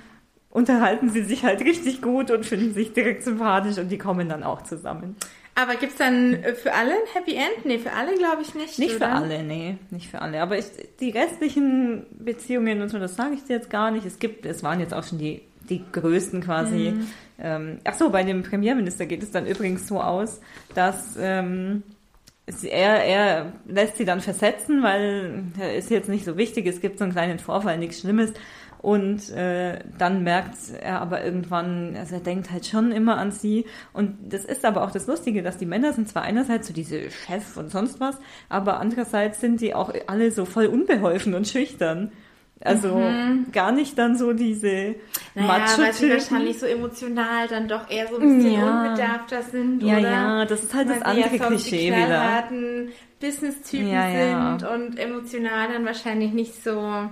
unterhalten 0.49 1.09
sie 1.09 1.23
sich 1.23 1.43
halt 1.43 1.61
richtig 1.61 2.01
gut 2.01 2.31
und 2.31 2.43
finden 2.43 2.73
sich 2.73 2.93
direkt 2.93 3.23
sympathisch 3.23 3.77
und 3.77 3.89
die 3.89 3.99
kommen 3.99 4.29
dann 4.29 4.41
auch 4.41 4.63
zusammen. 4.63 5.15
Aber 5.55 5.75
gibt's 5.75 5.97
dann 5.97 6.33
äh, 6.33 6.55
für 6.55 6.73
alle 6.73 6.91
ein 6.91 7.07
Happy 7.13 7.35
End? 7.35 7.65
Nee, 7.65 7.77
für 7.77 7.93
alle 7.93 8.15
glaube 8.17 8.41
ich 8.41 8.55
nicht. 8.55 8.79
Nicht 8.79 8.95
oder? 8.95 9.07
für 9.07 9.11
alle, 9.13 9.43
nee, 9.43 9.77
nicht 9.91 10.09
für 10.09 10.21
alle. 10.21 10.41
Aber 10.41 10.57
ich, 10.57 10.65
die 10.99 11.11
restlichen 11.11 12.05
Beziehungen 12.11 12.81
und 12.81 12.89
so, 12.89 12.99
das 12.99 13.15
sage 13.15 13.35
ich 13.35 13.43
dir 13.43 13.57
jetzt 13.57 13.69
gar 13.69 13.91
nicht. 13.91 14.05
Es 14.05 14.19
gibt, 14.19 14.45
es 14.45 14.63
waren 14.63 14.79
jetzt 14.79 14.93
auch 14.93 15.03
schon 15.03 15.19
die, 15.19 15.41
die 15.69 15.83
größten 15.91 16.41
quasi. 16.41 16.93
Mhm. 16.95 17.07
Ähm, 17.39 17.77
ach 17.83 17.93
so, 17.93 18.09
bei 18.09 18.23
dem 18.23 18.43
Premierminister 18.43 19.05
geht 19.05 19.21
es 19.21 19.31
dann 19.31 19.45
übrigens 19.45 19.87
so 19.87 20.01
aus, 20.01 20.41
dass 20.73 21.15
ähm, 21.19 21.83
er, 22.45 23.03
er 23.03 23.53
lässt 23.67 23.97
sie 23.97 24.05
dann 24.05 24.21
versetzen, 24.21 24.83
weil 24.83 25.43
er 25.59 25.75
ist 25.75 25.89
jetzt 25.89 26.09
nicht 26.09 26.25
so 26.25 26.35
wichtig. 26.35 26.65
Es 26.65 26.81
gibt 26.81 26.97
so 26.97 27.03
einen 27.03 27.13
kleinen 27.13 27.39
Vorfall, 27.39 27.77
nichts 27.77 28.01
Schlimmes. 28.01 28.33
Und 28.83 29.29
äh, 29.29 29.79
dann 29.97 30.23
merkt 30.23 30.57
er 30.81 30.99
aber 30.99 31.23
irgendwann, 31.23 31.95
also 31.97 32.15
er 32.15 32.19
denkt 32.19 32.51
halt 32.51 32.65
schon 32.65 32.91
immer 32.91 33.17
an 33.17 33.31
sie. 33.31 33.65
Und 33.93 34.17
das 34.33 34.43
ist 34.43 34.65
aber 34.65 34.83
auch 34.83 34.91
das 34.91 35.07
Lustige, 35.07 35.41
dass 35.41 35.57
die 35.57 35.65
Männer 35.65 35.93
sind 35.93 36.09
zwar 36.09 36.23
einerseits 36.23 36.67
so 36.67 36.73
diese 36.73 37.09
Chef 37.09 37.55
und 37.55 37.71
sonst 37.71 38.01
was, 38.01 38.17
aber 38.49 38.81
andererseits 38.81 39.39
sind 39.39 39.61
die 39.61 39.73
auch 39.73 39.93
alle 40.07 40.31
so 40.31 40.43
voll 40.43 40.65
unbeholfen 40.65 41.33
und 41.33 41.47
schüchtern. 41.47 42.11
Also 42.59 42.97
mhm. 42.97 43.47
gar 43.53 43.71
nicht 43.71 43.97
dann 43.97 44.17
so 44.17 44.33
diese 44.33 44.95
naja, 45.33 45.47
macho 45.47 45.81
weil 45.81 45.93
sie 45.93 46.09
wahrscheinlich 46.09 46.59
so 46.59 46.65
emotional 46.65 47.47
dann 47.47 47.69
doch 47.69 47.89
eher 47.89 48.09
so 48.09 48.17
ein 48.17 48.37
bisschen 48.37 48.53
ja. 48.53 48.83
unbedarfter 48.83 49.43
sind, 49.43 49.81
ja, 49.81 49.97
oder? 49.97 50.11
Ja, 50.11 50.45
das 50.45 50.63
ist 50.63 50.73
halt 50.73 50.89
weil 50.89 50.95
das 50.99 51.03
andere 51.05 51.37
ja 51.37 51.45
Klischee 51.47 51.87
wieder. 51.87 52.49
Business-Typen 53.21 53.87
ja, 53.87 54.57
sind 54.57 54.69
und 54.69 54.99
emotional 54.99 55.71
dann 55.71 55.85
wahrscheinlich 55.85 56.33
nicht 56.33 56.61
so 56.61 57.09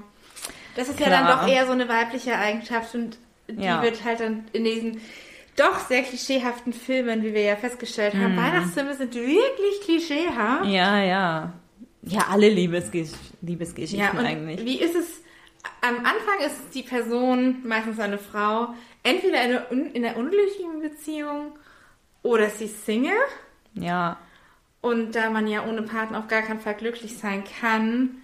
das 0.76 0.90
ist 0.90 0.98
Klar. 0.98 1.10
ja 1.10 1.24
dann 1.24 1.40
doch 1.40 1.48
eher 1.48 1.66
so 1.66 1.72
eine 1.72 1.88
weibliche 1.90 2.36
Eigenschaft 2.36 2.96
und 2.96 3.18
die 3.48 3.64
ja. 3.64 3.82
wird 3.82 4.04
halt 4.04 4.20
dann 4.20 4.46
in 4.54 4.64
diesen 4.64 5.02
doch 5.56 5.80
sehr 5.80 6.04
klischeehaften 6.04 6.74
Filmen, 6.74 7.24
wie 7.24 7.34
wir 7.34 7.42
ja 7.42 7.56
festgestellt 7.56 8.14
haben. 8.14 8.36
Mm. 8.36 8.38
Weihnachtsfilme 8.38 8.96
sind 8.96 9.14
wirklich 9.14 9.82
klischeehaft. 9.84 10.66
Ja, 10.66 11.04
ja. 11.04 11.54
Ja, 12.04 12.28
alle 12.30 12.50
Liebesgesch 12.50 13.12
Liebesgeschichten 13.42 14.00
ja, 14.00 14.12
eigentlich. 14.14 14.66
Wie 14.66 14.80
ist 14.80 14.96
es? 14.96 15.22
Am 15.82 15.98
Anfang 15.98 16.46
ist 16.46 16.74
die 16.74 16.82
Person, 16.82 17.58
meistens 17.64 18.00
eine 18.00 18.18
Frau, 18.18 18.70
entweder 19.04 19.44
in 19.44 19.52
einer, 19.52 19.72
in 19.72 20.06
einer 20.06 20.18
unglücklichen 20.18 20.82
Beziehung 20.82 21.54
oder 22.24 22.50
sie 22.50 22.66
ist 22.66 22.86
Single. 22.86 23.14
Ja. 23.76 24.18
Und 24.82 25.16
da 25.16 25.30
man 25.30 25.48
ja 25.48 25.64
ohne 25.66 25.84
Partner 25.84 26.20
auf 26.20 26.28
gar 26.28 26.42
keinen 26.42 26.60
Fall 26.60 26.76
glücklich 26.76 27.18
sein 27.18 27.44
kann, 27.60 28.22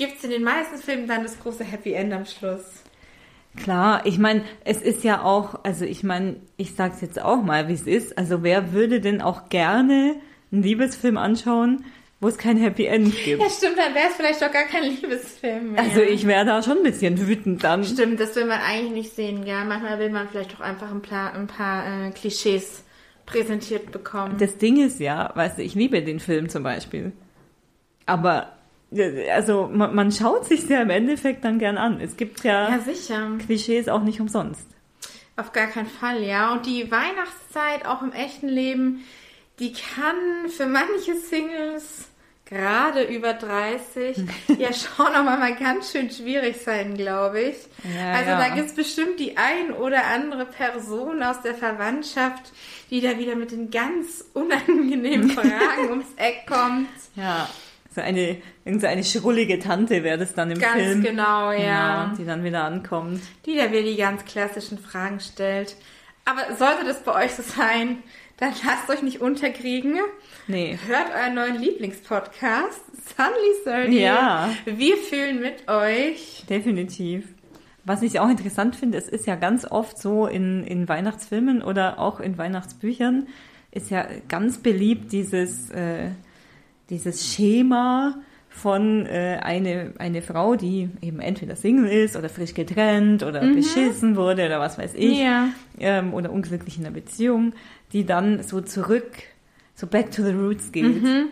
gibt 0.00 0.16
es 0.16 0.24
in 0.24 0.30
den 0.30 0.42
meisten 0.42 0.78
Filmen 0.78 1.06
dann 1.06 1.22
das 1.22 1.38
große 1.38 1.62
Happy 1.62 1.92
End 1.92 2.14
am 2.14 2.24
Schluss. 2.24 2.64
Klar, 3.54 4.06
ich 4.06 4.18
meine, 4.18 4.44
es 4.64 4.80
ist 4.80 5.04
ja 5.04 5.22
auch, 5.22 5.62
also 5.62 5.84
ich 5.84 6.02
meine, 6.02 6.36
ich 6.56 6.74
sag's 6.74 7.02
jetzt 7.02 7.20
auch 7.20 7.42
mal, 7.42 7.68
wie 7.68 7.74
es 7.74 7.82
ist. 7.82 8.16
Also 8.16 8.42
wer 8.42 8.72
würde 8.72 9.00
denn 9.00 9.20
auch 9.20 9.50
gerne 9.50 10.16
einen 10.50 10.62
Liebesfilm 10.62 11.18
anschauen, 11.18 11.84
wo 12.18 12.28
es 12.28 12.38
kein 12.38 12.56
Happy 12.56 12.86
End 12.86 13.14
gibt? 13.24 13.42
Ja, 13.42 13.50
stimmt, 13.50 13.76
dann 13.76 13.94
wäre 13.94 14.06
es 14.08 14.14
vielleicht 14.16 14.40
doch 14.40 14.50
gar 14.50 14.64
kein 14.64 14.84
Liebesfilm 14.84 15.72
mehr. 15.72 15.82
Also 15.82 16.00
ich 16.00 16.26
wäre 16.26 16.46
da 16.46 16.62
schon 16.62 16.78
ein 16.78 16.82
bisschen 16.82 17.26
wütend 17.26 17.62
dann. 17.62 17.84
Stimmt, 17.84 18.20
das 18.20 18.34
will 18.36 18.46
man 18.46 18.60
eigentlich 18.60 18.92
nicht 18.92 19.14
sehen, 19.14 19.44
ja. 19.44 19.64
Manchmal 19.64 19.98
will 19.98 20.08
man 20.08 20.30
vielleicht 20.30 20.54
doch 20.54 20.60
einfach 20.60 20.90
ein 20.90 21.02
paar, 21.02 21.34
ein 21.34 21.46
paar 21.46 22.06
äh, 22.06 22.10
Klischees 22.12 22.84
präsentiert 23.26 23.92
bekommen. 23.92 24.38
Das 24.38 24.56
Ding 24.56 24.82
ist 24.82 24.98
ja, 24.98 25.30
weißt 25.34 25.58
du, 25.58 25.62
ich 25.62 25.74
liebe 25.74 26.02
den 26.02 26.20
Film 26.20 26.48
zum 26.48 26.62
Beispiel. 26.62 27.12
Aber 28.06 28.52
also 29.32 29.68
man, 29.72 29.94
man 29.94 30.12
schaut 30.12 30.46
sich 30.46 30.68
ja 30.68 30.82
im 30.82 30.90
Endeffekt 30.90 31.44
dann 31.44 31.58
gern 31.58 31.78
an. 31.78 32.00
Es 32.00 32.16
gibt 32.16 32.42
ja, 32.44 32.70
ja, 32.70 32.78
sicher. 32.80 33.38
Klischees 33.44 33.88
auch 33.88 34.02
nicht 34.02 34.20
umsonst. 34.20 34.66
Auf 35.36 35.52
gar 35.52 35.68
keinen 35.68 35.86
Fall, 35.86 36.22
ja. 36.22 36.52
Und 36.52 36.66
die 36.66 36.90
Weihnachtszeit 36.90 37.86
auch 37.86 38.02
im 38.02 38.12
echten 38.12 38.48
Leben, 38.48 39.04
die 39.58 39.72
kann 39.72 40.48
für 40.48 40.66
manche 40.66 41.14
Singles 41.16 42.08
gerade 42.50 43.04
über 43.04 43.32
30 43.32 44.16
ja 44.58 44.72
schon 44.72 45.06
auch 45.06 45.22
mal 45.22 45.54
ganz 45.54 45.92
schön 45.92 46.10
schwierig 46.10 46.56
sein, 46.62 46.96
glaube 46.96 47.40
ich. 47.40 47.56
Ja, 47.96 48.12
also 48.12 48.30
ja. 48.30 48.38
da 48.38 48.48
gibt 48.54 48.66
es 48.66 48.74
bestimmt 48.74 49.20
die 49.20 49.36
ein 49.36 49.72
oder 49.72 50.06
andere 50.06 50.46
Person 50.46 51.22
aus 51.22 51.40
der 51.42 51.54
Verwandtschaft, 51.54 52.52
die 52.90 53.00
da 53.00 53.18
wieder 53.18 53.36
mit 53.36 53.52
den 53.52 53.70
ganz 53.70 54.24
unangenehmen 54.34 55.30
Fragen 55.30 55.90
ums 55.90 56.12
Eck 56.16 56.46
kommt. 56.48 56.88
Ja, 57.14 57.48
so 57.94 58.00
eine, 58.00 58.36
irgendeine 58.64 59.02
schrullige 59.02 59.58
Tante 59.58 60.04
wäre 60.04 60.18
das 60.18 60.34
dann 60.34 60.50
im 60.50 60.58
Ganz 60.58 60.74
Film. 60.74 61.02
genau, 61.02 61.50
ja. 61.52 62.04
Genau, 62.04 62.16
die 62.16 62.24
dann 62.24 62.44
wieder 62.44 62.64
ankommt. 62.64 63.20
Die 63.46 63.56
da 63.56 63.70
wieder 63.70 63.82
die 63.82 63.96
ganz 63.96 64.24
klassischen 64.24 64.78
Fragen 64.78 65.18
stellt. 65.20 65.76
Aber 66.24 66.54
sollte 66.56 66.84
das 66.84 67.02
bei 67.02 67.24
euch 67.24 67.32
so 67.32 67.42
sein, 67.42 67.98
dann 68.36 68.52
lasst 68.64 68.88
euch 68.88 69.02
nicht 69.02 69.20
unterkriegen. 69.20 69.98
Nee. 70.46 70.78
Hört 70.86 71.14
euren 71.14 71.34
neuen 71.34 71.60
Lieblingspodcast, 71.60 72.80
Sunly 73.16 73.86
30. 73.88 74.00
Ja. 74.00 74.50
Wir 74.64 74.96
fühlen 74.96 75.40
mit 75.40 75.68
euch. 75.68 76.44
Definitiv. 76.48 77.26
Was 77.84 78.02
ich 78.02 78.20
auch 78.20 78.28
interessant 78.28 78.76
finde, 78.76 78.98
es 78.98 79.08
ist 79.08 79.26
ja 79.26 79.34
ganz 79.36 79.64
oft 79.64 79.98
so 79.98 80.26
in, 80.26 80.64
in 80.64 80.88
Weihnachtsfilmen 80.88 81.62
oder 81.62 81.98
auch 81.98 82.20
in 82.20 82.38
Weihnachtsbüchern, 82.38 83.26
ist 83.72 83.90
ja 83.90 84.06
ganz 84.28 84.58
beliebt 84.58 85.12
dieses, 85.12 85.70
äh, 85.70 86.10
dieses 86.90 87.32
Schema 87.32 88.16
von 88.48 89.06
äh, 89.06 89.38
eine, 89.42 89.92
eine 89.98 90.22
Frau, 90.22 90.56
die 90.56 90.90
eben 91.00 91.20
entweder 91.20 91.54
Single 91.56 91.88
ist 91.88 92.16
oder 92.16 92.28
frisch 92.28 92.52
getrennt 92.52 93.22
oder 93.22 93.40
beschissen 93.40 94.16
wurde 94.16 94.44
oder 94.46 94.58
was 94.58 94.76
weiß 94.76 94.94
ich, 94.96 95.18
Mhm. 95.18 95.24
Ja. 95.24 95.48
ähm, 95.78 96.12
oder 96.14 96.30
unglücklich 96.32 96.76
in 96.76 96.84
einer 96.84 96.92
Beziehung, 96.94 97.52
die 97.92 98.04
dann 98.04 98.42
so 98.42 98.60
zurück, 98.60 99.10
so 99.76 99.86
back 99.86 100.10
to 100.10 100.22
the 100.24 100.32
roots 100.32 100.72
geht. 100.72 100.84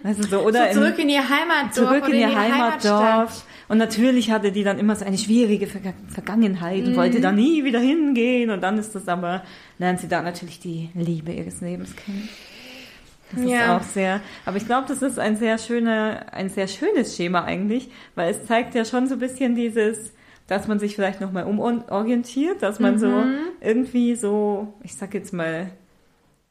Also 0.04 0.22
so, 0.22 0.38
oder 0.40 0.68
Mhm. 0.68 0.72
so 0.74 0.80
zurück 0.80 0.94
in, 0.98 1.02
in 1.04 1.08
ihr 1.10 1.28
Heimatdorf. 1.28 1.74
zurück 1.74 2.08
in 2.08 2.20
ihr. 2.20 2.34
Heimatdorf. 2.40 3.44
Und 3.68 3.76
natürlich 3.78 4.30
hatte 4.30 4.50
die 4.52 4.62
dann 4.64 4.78
immer 4.78 4.96
so 4.96 5.04
eine 5.04 5.18
schwierige 5.18 5.66
Verga 5.66 5.92
Vergangenheit 6.06 6.84
und 6.86 6.92
Mhm. 6.92 6.96
wollte 6.96 7.20
da 7.20 7.32
nie 7.32 7.64
wieder 7.64 7.80
hingehen. 7.80 8.48
Und 8.50 8.62
dann 8.62 8.78
ist 8.78 8.94
das 8.94 9.06
aber, 9.08 9.42
lernt 9.78 10.00
sie 10.00 10.08
da 10.08 10.22
natürlich 10.22 10.60
die 10.60 10.88
Liebe 10.94 11.32
ihres 11.32 11.60
Lebens 11.60 11.94
kennen. 11.96 12.28
Das 13.32 13.40
ist 13.42 13.50
Ja. 13.50 13.76
auch 13.76 13.82
sehr, 13.82 14.20
aber 14.46 14.56
ich 14.56 14.66
glaube, 14.66 14.86
das 14.88 15.02
ist 15.02 15.18
ein 15.18 15.36
sehr 15.36 15.58
schöner, 15.58 16.26
ein 16.32 16.48
sehr 16.48 16.66
schönes 16.66 17.14
Schema 17.16 17.44
eigentlich, 17.44 17.90
weil 18.14 18.30
es 18.30 18.46
zeigt 18.46 18.74
ja 18.74 18.84
schon 18.84 19.06
so 19.06 19.14
ein 19.14 19.20
bisschen 19.20 19.54
dieses, 19.54 20.12
dass 20.46 20.66
man 20.66 20.78
sich 20.78 20.94
vielleicht 20.94 21.20
nochmal 21.20 21.44
umorientiert, 21.44 22.62
dass 22.62 22.80
man 22.80 22.98
so 22.98 23.08
Mhm. 23.24 23.38
irgendwie 23.60 24.14
so, 24.14 24.72
ich 24.82 24.94
sag 24.96 25.12
jetzt 25.14 25.32
mal, 25.32 25.70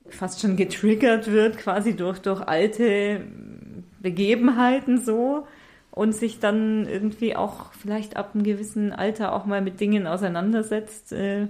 fast 0.10 0.40
schon 0.40 0.56
getriggert 0.56 1.32
wird, 1.32 1.58
quasi 1.58 1.96
durch, 1.96 2.20
durch 2.20 2.42
alte 2.42 3.22
Begebenheiten 4.00 5.04
so 5.04 5.48
und 5.92 6.14
sich 6.14 6.40
dann 6.40 6.88
irgendwie 6.88 7.36
auch 7.36 7.74
vielleicht 7.74 8.16
ab 8.18 8.32
einem 8.34 8.44
gewissen 8.44 8.94
Alter 8.94 9.34
auch 9.34 9.46
mal 9.46 9.62
mit 9.62 9.80
Dingen 9.80 10.08
auseinandersetzt, 10.08 11.12
äh, 11.14 11.48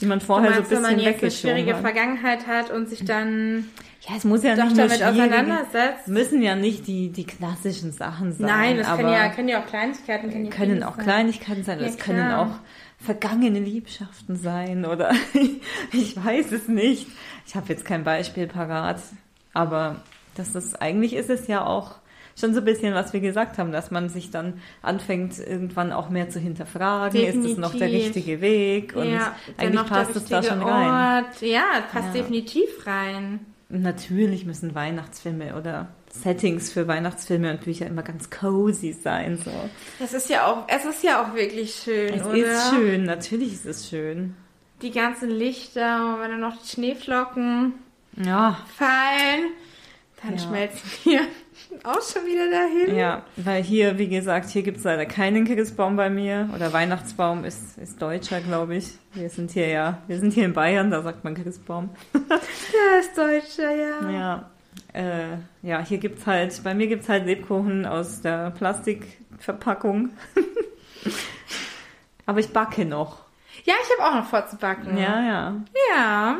die 0.00 0.06
man 0.06 0.20
vorher 0.20 0.50
so 0.54 0.54
ein 0.54 0.56
meinst, 0.62 0.70
wenn 0.70 0.78
bisschen 0.82 0.96
man 0.96 1.04
jetzt 1.04 1.22
eine 1.22 1.30
schwierige 1.30 1.74
hat. 1.74 1.82
Vergangenheit 1.82 2.46
hat 2.46 2.70
und 2.70 2.88
sich 2.88 3.04
dann 3.04 3.68
Ja, 4.08 4.16
es 4.16 4.24
muss 4.24 4.42
ja 4.42 4.56
doch 4.56 4.64
nicht 4.64 4.78
damit 4.78 5.02
auseinandersetzt? 5.02 6.08
müssen 6.08 6.40
ja 6.42 6.54
nicht 6.56 6.86
die, 6.86 7.10
die 7.10 7.24
klassischen 7.24 7.92
Sachen 7.92 8.32
sein. 8.32 8.46
Nein, 8.46 8.76
das 8.78 8.96
können 8.96 9.12
ja, 9.12 9.28
können 9.28 9.48
ja 9.48 9.62
auch 9.62 9.66
Kleinigkeiten. 9.66 10.30
Können, 10.30 10.44
ja 10.46 10.50
können 10.50 10.82
auch 10.82 10.96
sein. 10.96 11.04
Kleinigkeiten 11.04 11.64
sein, 11.64 11.80
Ja, 11.80 11.86
es 11.86 11.98
können 11.98 12.32
auch 12.32 12.54
vergangene 12.98 13.60
Liebschaften 13.60 14.36
sein 14.36 14.84
oder 14.86 15.12
ich 15.92 16.16
weiß 16.16 16.52
es 16.52 16.68
nicht. 16.68 17.06
Ich 17.46 17.54
habe 17.56 17.66
jetzt 17.68 17.84
kein 17.84 18.04
Beispiel 18.04 18.46
parat, 18.46 19.00
aber 19.52 19.96
das 20.34 20.54
ist 20.54 20.80
eigentlich 20.80 21.14
ist 21.14 21.28
es 21.30 21.46
ja 21.46 21.64
auch 21.64 21.96
schon 22.38 22.54
so 22.54 22.60
ein 22.60 22.64
bisschen, 22.64 22.94
was 22.94 23.12
wir 23.12 23.20
gesagt 23.20 23.58
haben, 23.58 23.70
dass 23.72 23.90
man 23.90 24.08
sich 24.08 24.30
dann 24.30 24.60
anfängt, 24.80 25.38
irgendwann 25.38 25.92
auch 25.92 26.08
mehr 26.08 26.30
zu 26.30 26.38
hinterfragen, 26.38 27.20
ist 27.22 27.36
es 27.36 27.56
noch 27.58 27.72
der 27.72 27.88
Definitiv. 27.88 28.16
richtige 28.16 28.40
Weg 28.40 28.96
und 28.96 29.12
ja, 29.12 29.34
eigentlich 29.58 29.86
passt 29.86 30.16
es 30.16 30.24
da 30.24 30.42
schon 30.42 30.62
rein. 30.62 31.24
Ort. 31.24 31.42
Ja, 31.42 31.64
passt 31.92 32.14
Ja. 32.14 32.22
definitiv 32.22 32.86
rein. 32.86 33.40
Natürlich 33.70 34.44
müssen 34.46 34.74
Weihnachtsfilme 34.74 35.56
oder 35.56 35.88
Settings 36.12 36.72
für 36.72 36.88
Weihnachtsfilme 36.88 37.50
und 37.52 37.60
Bücher 37.62 37.86
immer 37.86 38.02
ganz 38.02 38.28
cozy 38.30 38.92
sein. 38.92 39.38
So. 39.44 39.52
Es 40.02 40.12
ist 40.12 40.28
ja 40.28 40.46
auch, 40.46 40.64
es 40.66 40.84
ist 40.84 41.04
ja 41.04 41.22
auch 41.22 41.34
wirklich 41.34 41.74
schön, 41.84 42.12
Es 42.14 42.24
oder? 42.26 42.34
ist 42.36 42.70
schön, 42.74 43.04
natürlich 43.04 43.52
ist 43.52 43.66
es 43.66 43.88
schön. 43.88 44.34
Die 44.82 44.90
ganzen 44.90 45.30
Lichter 45.30 46.14
und 46.14 46.20
wenn 46.20 46.30
dann 46.32 46.40
noch 46.40 46.60
die 46.60 46.68
Schneeflocken 46.68 47.74
Ja, 48.24 48.58
fallen, 48.76 49.50
dann 50.24 50.36
Ja. 50.36 50.42
schmelzen 50.42 50.90
wir 51.04 51.20
auch 51.84 52.02
schon 52.02 52.26
wieder 52.26 52.50
dahin. 52.50 52.96
ja, 52.96 53.22
weil 53.36 53.62
hier, 53.62 53.98
wie 53.98 54.08
gesagt, 54.08 54.50
hier 54.50 54.62
gibt 54.62 54.78
es 54.78 54.84
leider 54.84 55.06
keinen 55.06 55.44
Christbaum 55.44 55.96
bei 55.96 56.10
mir. 56.10 56.48
Oder 56.54 56.72
Weihnachtsbaum 56.72 57.44
ist, 57.44 57.78
ist 57.78 58.00
deutscher, 58.00 58.40
glaube 58.40 58.76
ich. 58.76 58.92
Wir 59.14 59.28
sind 59.30 59.50
hier 59.50 59.68
ja, 59.68 59.98
wir 60.06 60.18
sind 60.18 60.32
hier 60.32 60.44
in 60.44 60.52
Bayern, 60.52 60.90
da 60.90 61.02
sagt 61.02 61.24
man 61.24 61.34
Christbaum. 61.34 61.90
Ja, 62.72 63.00
ist 63.00 63.18
Deutscher, 63.18 63.74
ja. 63.74 64.10
Ja, 64.10 64.50
äh, 64.92 65.36
ja, 65.62 65.80
hier 65.84 65.98
gibt's 65.98 66.26
halt, 66.26 66.62
bei 66.62 66.74
mir 66.74 66.86
gibt's 66.86 67.08
halt 67.08 67.26
Lebkuchen 67.26 67.84
aus 67.84 68.20
der 68.20 68.50
Plastikverpackung. 68.52 70.10
Aber 72.26 72.38
ich 72.38 72.52
backe 72.52 72.84
noch. 72.84 73.24
Ja, 73.64 73.74
ich 73.82 73.98
habe 73.98 74.08
auch 74.10 74.20
noch 74.22 74.28
vorzubacken. 74.28 74.96
Ja, 74.96 75.20
ja. 75.22 75.54
Ja. 75.94 76.36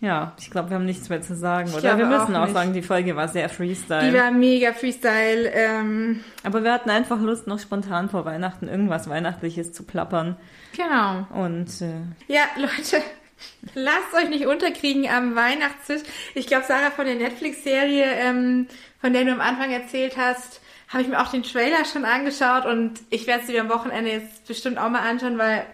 Ja, 0.00 0.32
ich 0.38 0.50
glaube, 0.50 0.70
wir 0.70 0.76
haben 0.76 0.86
nichts 0.86 1.10
mehr 1.10 1.20
zu 1.20 1.36
sagen, 1.36 1.72
oder? 1.74 1.98
Wir 1.98 2.06
müssen 2.06 2.34
auch 2.34 2.48
auch 2.48 2.52
sagen, 2.52 2.72
die 2.72 2.80
Folge 2.80 3.16
war 3.16 3.28
sehr 3.28 3.50
Freestyle. 3.50 4.10
Die 4.10 4.16
war 4.16 4.30
mega 4.30 4.72
Freestyle. 4.72 5.50
Ähm, 5.52 6.24
Aber 6.42 6.64
wir 6.64 6.72
hatten 6.72 6.88
einfach 6.88 7.20
Lust, 7.20 7.46
noch 7.46 7.58
spontan 7.58 8.08
vor 8.08 8.24
Weihnachten 8.24 8.66
irgendwas 8.66 9.10
Weihnachtliches 9.10 9.72
zu 9.74 9.82
plappern. 9.82 10.36
genau. 10.74 11.26
Und 11.34 11.82
äh, 11.82 12.00
Ja, 12.32 12.44
Leute, 12.56 13.02
lasst 13.74 14.14
euch 14.16 14.30
nicht 14.30 14.46
unterkriegen 14.46 15.06
am 15.08 15.34
Weihnachtstisch. 15.36 16.02
Ich 16.34 16.46
glaube, 16.46 16.64
Sarah, 16.66 16.90
von 16.90 17.04
der 17.04 17.16
Netflix-Serie, 17.16 18.06
ähm, 18.06 18.68
von 19.02 19.12
der 19.12 19.24
du 19.24 19.32
am 19.32 19.42
Anfang 19.42 19.70
erzählt 19.70 20.16
hast, 20.16 20.62
habe 20.88 21.02
ich 21.02 21.08
mir 21.08 21.20
auch 21.20 21.30
den 21.30 21.42
Trailer 21.42 21.84
schon 21.84 22.04
angeschaut 22.06 22.64
und 22.64 22.94
ich 23.10 23.26
werde 23.26 23.46
sie 23.46 23.60
am 23.60 23.68
Wochenende 23.68 24.10
jetzt 24.10 24.46
bestimmt 24.48 24.78
auch 24.78 24.88
mal 24.88 25.08
anschauen, 25.08 25.36
weil 25.38 25.64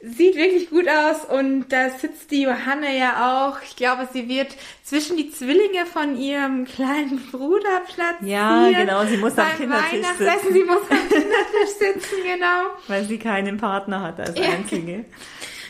sieht 0.00 0.36
wirklich 0.36 0.70
gut 0.70 0.86
aus 0.88 1.24
und 1.24 1.68
da 1.70 1.88
sitzt 1.90 2.30
die 2.30 2.42
Johanne 2.42 2.96
ja 2.96 3.48
auch. 3.48 3.62
Ich 3.62 3.76
glaube, 3.76 4.06
sie 4.12 4.28
wird 4.28 4.48
zwischen 4.84 5.16
die 5.16 5.30
Zwillinge 5.30 5.86
von 5.86 6.16
ihrem 6.18 6.64
kleinen 6.66 7.18
Bruder 7.32 7.80
platzieren. 7.94 8.26
Ja, 8.28 8.70
genau, 8.70 9.04
sie 9.06 9.16
muss 9.16 9.36
am 9.38 9.48
Kindertisch 9.56 10.06
sitzen. 10.18 10.52
sie 10.52 10.64
muss 10.64 10.82
am 10.90 11.08
Kindertisch 11.08 11.74
sitzen, 11.78 12.16
genau. 12.24 12.70
weil 12.88 13.04
sie 13.04 13.18
keinen 13.18 13.56
Partner 13.56 14.02
hat 14.02 14.20
als 14.20 14.38
Ja. 14.38 14.50
einzige. 14.50 15.04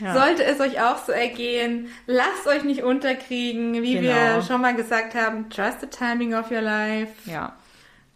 Ja. 0.02 0.12
Sollte 0.12 0.44
es 0.44 0.60
euch 0.60 0.78
auch 0.82 1.02
so 1.06 1.12
ergehen, 1.12 1.88
lasst 2.06 2.46
euch 2.46 2.64
nicht 2.64 2.82
unterkriegen. 2.82 3.80
Wie 3.82 3.94
Genau. 3.94 4.08
wir 4.08 4.42
schon 4.42 4.60
mal 4.60 4.74
gesagt 4.74 5.14
haben, 5.14 5.48
trust 5.48 5.80
the 5.80 5.86
timing 5.86 6.34
of 6.34 6.50
your 6.50 6.60
life. 6.60 7.12
ja. 7.24 7.54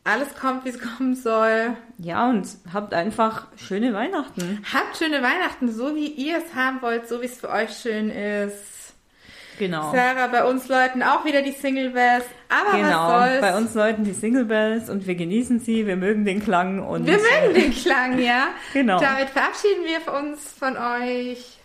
Alles 0.05 0.35
kommt, 0.35 0.65
wie 0.65 0.71
es 0.71 0.81
kommen 0.81 1.15
soll. 1.15 1.77
Ja, 1.99 2.29
und 2.31 2.49
habt 2.73 2.95
einfach 2.95 3.47
schöne 3.57 3.93
Weihnachten. 3.93 4.65
Habt 4.73 4.97
schöne 4.97 5.23
Weihnachten, 5.23 5.71
so 5.71 5.95
wie 5.95 6.07
ihr 6.07 6.39
es 6.39 6.55
haben 6.55 6.81
wollt, 6.81 7.07
so 7.09 7.21
wie 7.21 7.27
es 7.27 7.39
für 7.39 7.51
euch 7.51 7.71
schön 7.77 8.11
ist. 8.11 8.95
Genau. 9.59 9.93
Sarah, 9.93 10.29
bei 10.29 10.45
uns 10.47 10.69
Leuten 10.69 11.03
auch 11.03 11.27
wieder 11.27 11.43
die 11.43 11.53
Single 11.53 11.91
Bells. 11.91 12.25
Aber 12.49 12.79
Genau, 12.79 13.09
was 13.09 13.29
soll's? 13.29 13.41
bei 13.43 13.57
uns 13.59 13.75
läuten 13.75 14.05
die 14.05 14.15
Single 14.15 14.47
Bells 14.47 14.89
und 14.89 15.07
wir 15.07 15.15
genießen 15.17 15.61
sie, 15.61 15.87
wir 15.87 15.97
mögen 15.97 16.25
den 16.25 16.43
Klang 16.43 16.79
und 16.83 17.07
wir 17.07 17.19
mögen 17.19 17.55
den 17.55 17.71
Klang, 17.75 18.19
ja. 18.19 18.49
Genau. 18.73 18.99
Damit 18.99 19.29
verabschieden 19.29 19.85
wir 19.85 20.15
uns 20.15 20.51
von 20.59 20.79
euch. 20.79 21.60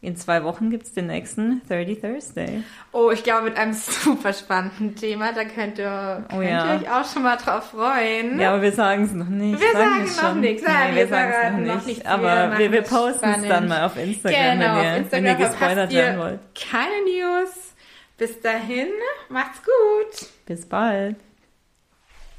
In 0.00 0.14
zwei 0.16 0.44
Wochen 0.44 0.70
gibt's 0.70 0.92
den 0.92 1.08
nächsten 1.08 1.60
30 1.68 2.00
Thursday. 2.00 2.62
Oh, 2.92 3.10
ich 3.10 3.24
glaube, 3.24 3.42
mit 3.46 3.56
einem 3.58 3.72
super 3.74 4.32
spannenden 4.32 4.94
Thema. 4.94 5.32
Da 5.32 5.44
könnt 5.44 5.78
ihr, 5.78 6.24
Oh 6.28 6.36
könnt 6.36 6.48
ja. 6.50 6.74
ihr 6.74 6.80
euch 6.82 6.90
auch 6.90 7.04
schon 7.12 7.24
mal 7.24 7.36
drauf 7.36 7.70
freuen. 7.70 8.38
Ja, 8.38 8.50
aber 8.52 8.62
wir 8.62 8.72
sagen 8.72 9.04
es 9.04 9.12
noch 9.12 9.28
nicht. 9.28 9.60
Wir 9.60 9.72
sagen 9.72 10.02
es 10.04 10.22
noch 10.22 10.34
nichts. 10.34 10.62
Nein, 10.64 10.90
wir 10.94 10.96
wir 10.96 11.08
sagen 11.08 11.32
es 11.32 11.66
noch 11.66 11.74
noch 11.74 11.86
nicht. 11.86 12.06
Aber 12.06 12.58
wir, 12.58 12.70
wir 12.72 12.82
es 12.82 12.88
posten 12.88 13.28
es 13.42 13.48
dann 13.48 13.66
mal 13.66 13.84
auf 13.86 13.96
Instagram, 13.96 14.58
Genau, 14.58 14.76
wenn 14.76 14.84
ihr, 14.84 15.00
auf 15.06 15.12
wenn 15.12 15.24
ihr 15.24 15.30
Instagram 15.32 15.50
gespoilert 15.50 15.92
werden 15.92 16.18
wollt. 16.20 16.40
keine 16.54 17.02
News. 17.04 17.50
Bis 18.16 18.40
dahin, 18.40 18.88
macht's 19.28 19.60
gut. 19.62 20.28
Bis 20.46 20.66
bald. 20.66 21.16